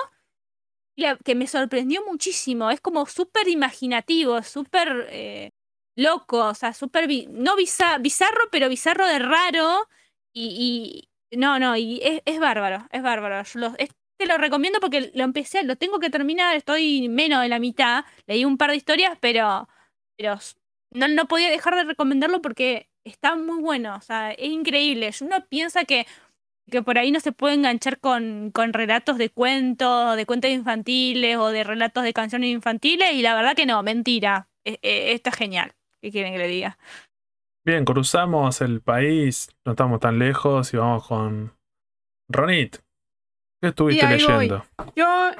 [1.23, 2.71] que me sorprendió muchísimo.
[2.71, 5.51] Es como súper imaginativo, súper eh,
[5.95, 6.47] loco.
[6.47, 7.07] O sea, súper.
[7.29, 9.87] No biza- bizarro, pero bizarro de raro.
[10.33, 13.43] Y, no, no, y es, es bárbaro, es bárbaro.
[13.43, 13.95] Yo lo- este
[14.27, 18.05] lo recomiendo porque lo empecé, lo tengo que terminar, estoy menos de la mitad.
[18.25, 19.67] Leí un par de historias, pero,
[20.17, 20.37] pero
[20.91, 23.95] no podía dejar de recomendarlo porque está muy bueno.
[23.95, 25.11] O sea, es increíble.
[25.21, 26.07] Uno piensa que,
[26.69, 31.37] que por ahí no se puede enganchar con, con relatos de cuentos, de cuentos infantiles
[31.37, 34.49] o de relatos de canciones infantiles, y la verdad que no, mentira.
[34.65, 35.73] E- e- Esto es genial.
[36.01, 36.77] ¿Qué quieren que le diga?
[37.65, 41.53] Bien, cruzamos el país, no estamos tan lejos y vamos con
[42.29, 42.77] Ronit.
[43.61, 44.35] ¿Qué estuviste ahí voy.
[44.37, 44.65] leyendo?
[44.95, 45.31] Yo,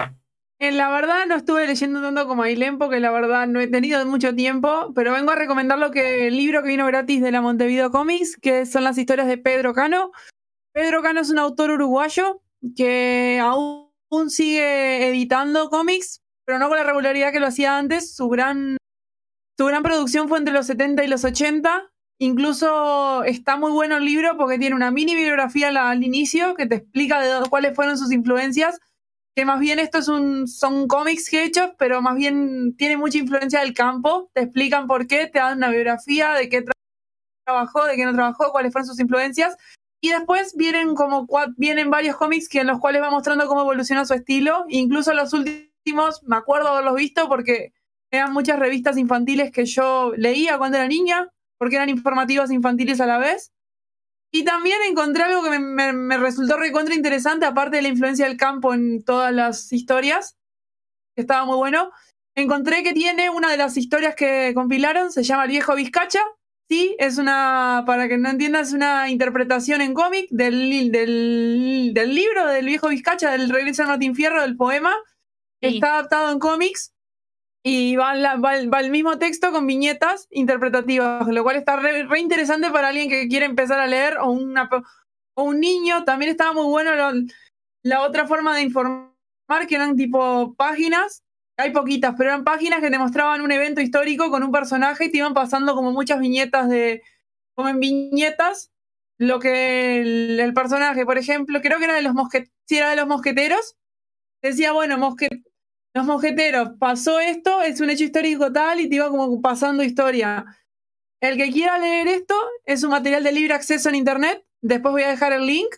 [0.59, 4.03] en la verdad, no estuve leyendo tanto como Ailén porque la verdad no he tenido
[4.05, 7.41] mucho tiempo, pero vengo a recomendar lo que el libro que vino gratis de la
[7.41, 10.11] Montevideo Comics, que son las historias de Pedro Cano.
[10.77, 12.43] Pedro Cano es un autor uruguayo
[12.75, 13.89] que aún
[14.29, 18.15] sigue editando cómics, pero no con la regularidad que lo hacía antes.
[18.15, 18.77] Su gran,
[19.57, 21.91] su gran producción fue entre los 70 y los 80.
[22.19, 26.75] Incluso está muy bueno el libro porque tiene una mini bibliografía al, inicio que te
[26.75, 28.79] explica de cuáles fueron sus influencias.
[29.35, 33.17] Que más bien esto es un, son cómics que hechos, pero más bien tiene mucha
[33.17, 34.29] influencia del campo.
[34.35, 36.63] Te explican por qué, te dan una biografía de qué
[37.47, 39.57] trabajó, de qué no trabajó, cuáles fueron sus influencias.
[39.99, 41.27] Y después vienen como
[41.57, 44.65] vienen varios cómics que en los cuales va mostrando cómo evoluciona su estilo.
[44.69, 47.73] Incluso los últimos, me acuerdo haberlos visto porque
[48.11, 53.05] eran muchas revistas infantiles que yo leía cuando era niña, porque eran informativas infantiles a
[53.05, 53.51] la vez.
[54.31, 58.37] Y también encontré algo que me, me, resultó recontra interesante, aparte de la influencia del
[58.37, 60.37] campo en todas las historias,
[61.15, 61.91] que estaba muy bueno.
[62.35, 66.21] Encontré que tiene una de las historias que compilaron, se llama El viejo Vizcacha,
[66.69, 72.45] Sí, es una, para que no entiendas, una interpretación en cómic del, del, del, libro
[72.47, 74.93] del viejo Vizcacha, del Regreso al Martín Fierro, del poema.
[75.61, 76.93] Está adaptado en cómics
[77.63, 82.89] y va, va, el mismo texto con viñetas interpretativas, lo cual está re, interesante para
[82.89, 84.69] alguien que quiere empezar a leer o, una,
[85.35, 86.03] o un niño.
[86.03, 86.91] También estaba muy bueno
[87.81, 91.23] la otra forma de informar, que eran tipo páginas
[91.57, 95.11] hay poquitas, pero eran páginas que te mostraban un evento histórico con un personaje y
[95.11, 97.01] te iban pasando como muchas viñetas de.
[97.55, 98.71] como en viñetas.
[99.19, 103.75] Lo que el, personaje, por ejemplo, creo que era de los mosqueteros.
[104.41, 104.97] Si decía, bueno,
[105.95, 110.45] los mosqueteros, pasó esto, es un hecho histórico tal, y te iba como pasando historia.
[111.19, 112.35] El que quiera leer esto
[112.65, 114.45] es un material de libre acceso en internet.
[114.61, 115.75] Después voy a dejar el link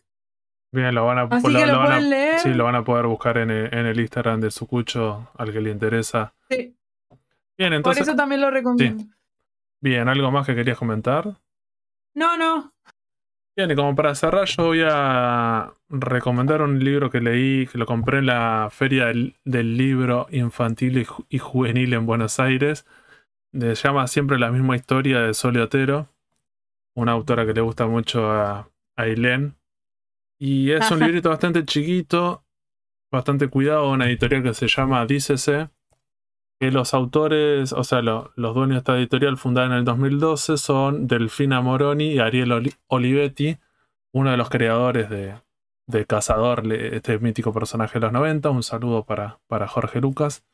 [0.72, 3.38] Bien, lo van a, Así lo, lo, van a Sí, lo van a poder buscar
[3.38, 6.34] en el, en el Instagram de Sucucho, al que le interesa.
[6.50, 6.76] Sí.
[7.58, 8.04] Bien, entonces.
[8.04, 9.04] Por eso también lo recomiendo.
[9.82, 11.36] Bien, ¿algo más que querías comentar?
[12.14, 12.74] No, no.
[13.58, 17.86] Bien, y como para cerrar, yo voy a recomendar un libro que leí, que lo
[17.86, 22.86] compré en la Feria del, Libro Infantil y, Juvenil en Buenos Aires.
[23.52, 26.08] Se llama Siempre la misma historia de Sole Otero,
[26.96, 29.08] una autora que le gusta mucho a, a
[30.40, 32.46] y es un librito bastante chiquito,
[33.12, 35.70] bastante cuidado, una editorial que se llama Dícese,
[36.60, 41.08] que los autores, o sea, los dueños de esta editorial fundada en el 2012 son
[41.08, 43.58] Delfina Moroni y Ariel Olivetti,
[44.14, 45.36] uno de los creadores de,
[45.90, 48.50] de Cazador, este mítico personaje de los 90.
[48.52, 50.46] Un saludo para, para Jorge Lucas.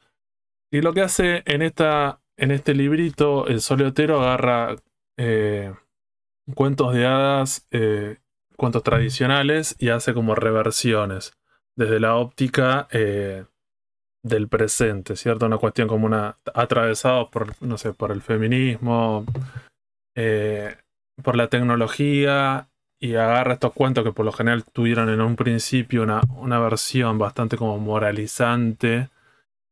[0.71, 4.75] Y lo que hace en, esta, en este librito, el soleotero agarra
[5.17, 5.73] eh,
[6.55, 8.17] cuentos de hadas eh,
[8.55, 11.33] cuentos tradicionales y hace como reversiones
[11.75, 13.45] desde la óptica eh,
[14.23, 15.45] del presente, ¿cierto?
[15.45, 19.25] Una cuestión como una atravesado por, no sé, por el feminismo,
[20.15, 20.77] eh,
[21.21, 26.03] por la tecnología y agarra estos cuentos que por lo general tuvieron en un principio
[26.03, 29.09] una, una versión bastante como moralizante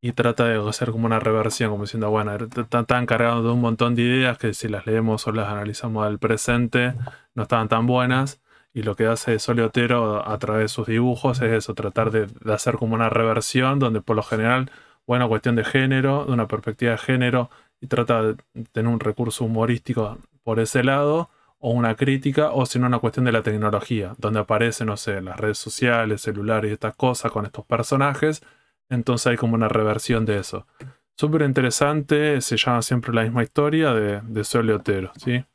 [0.01, 3.61] y trata de hacer como una reversión, como diciendo, bueno, están tan cargados de un
[3.61, 6.93] montón de ideas que si las leemos o las analizamos del presente
[7.34, 8.42] no estaban tan buenas
[8.74, 12.76] y lo que hace Otero a través de sus dibujos es eso, tratar de, hacer
[12.76, 14.71] como una reversión donde por lo general,
[15.05, 17.49] bueno, cuestión de género, de una perspectiva de género,
[17.80, 18.36] y trata de
[18.71, 23.26] tener un recurso humorístico por ese lado, o una crítica, o si no una cuestión
[23.26, 27.45] de la tecnología, donde aparecen, no sé, las redes sociales, celulares y estas cosas con
[27.45, 28.43] estos personajes,
[28.89, 30.67] entonces hay como una reversión de eso.
[31.15, 35.45] Súper interesante, se llama siempre la misma historia de, de Otero, ¿sí?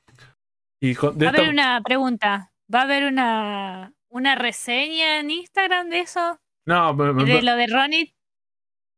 [0.80, 2.52] Y de a ver, una pregunta.
[2.72, 6.38] ¿Va a haber una, una reseña en Instagram de eso?
[6.66, 8.14] No, de lo de Ronnie.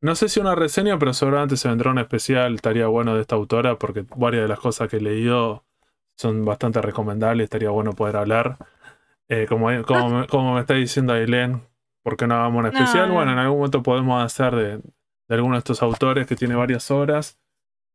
[0.03, 3.37] No sé si una reseña, pero seguramente se vendrá un especial, estaría bueno de esta
[3.37, 5.67] autora, porque varias de las cosas que he leído
[6.17, 8.57] son bastante recomendables, estaría bueno poder hablar.
[9.29, 11.63] Eh, como, como, como, me está diciendo Ailén,
[12.03, 13.13] ¿por qué no hagamos un especial?
[13.13, 16.91] Bueno, en algún momento podemos hacer de, de alguno de estos autores que tiene varias
[16.91, 17.39] obras.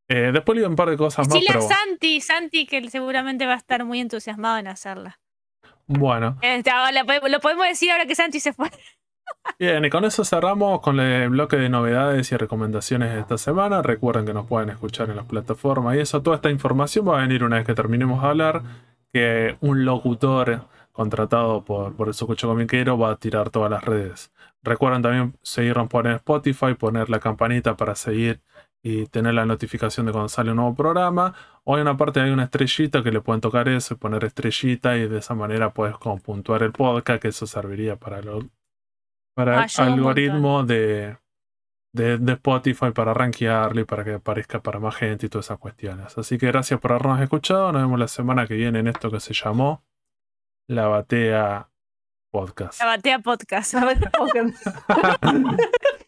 [0.07, 1.37] Eh, después leo un par de cosas más.
[1.37, 5.19] Sí, la Santi, Santi, que seguramente va a estar muy entusiasmado en hacerla.
[5.87, 6.37] Bueno.
[6.41, 6.71] Este,
[7.29, 8.69] lo podemos decir ahora que Santi se fue.
[9.59, 13.81] Bien, y con eso cerramos con el bloque de novedades y recomendaciones de esta semana.
[13.81, 17.21] Recuerden que nos pueden escuchar en las plataformas y eso, toda esta información va a
[17.21, 18.63] venir una vez que terminemos de hablar,
[19.13, 24.31] que un locutor contratado por, por el Socucho Comiquero va a tirar todas las redes.
[24.63, 28.41] Recuerden también seguirnos por Spotify, poner la campanita para seguir
[28.87, 31.33] y tener la notificación de cuando sale un nuevo programa.
[31.63, 34.95] O en una parte hay una estrellita que le pueden tocar eso y poner estrellita
[34.95, 38.51] y de esa manera puedes como puntuar el podcast, que eso serviría para, el
[39.33, 41.17] para algoritmo de,
[41.93, 46.15] de, Spotify, para rankearlo y para que aparezca para más gente y todas esas cuestiones.
[46.15, 47.71] Así que gracias por habernos escuchado.
[47.71, 49.83] Nos vemos la semana que viene en esto que se llamó
[50.69, 51.71] La Batea
[52.31, 52.81] Podcast.
[52.81, 53.73] La batea podcast.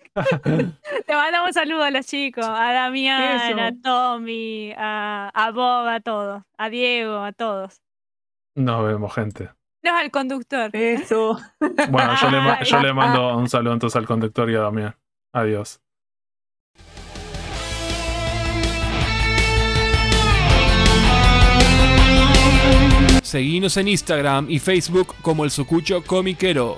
[1.05, 3.61] Te mandamos saludos a los chicos, a Damián, Eso.
[3.61, 7.81] a Tommy, a, a Bob, a todos, a Diego, a todos.
[8.55, 9.49] Nos vemos, gente.
[9.83, 10.69] No al conductor.
[10.73, 11.37] Eso.
[11.89, 12.65] Bueno, yo le, ma- Ay.
[12.65, 14.95] yo le mando un saludo entonces al conductor y a Damián.
[15.33, 15.79] Adiós.
[23.23, 26.77] Seguinos en Instagram y Facebook como el Sucucho Comiquero.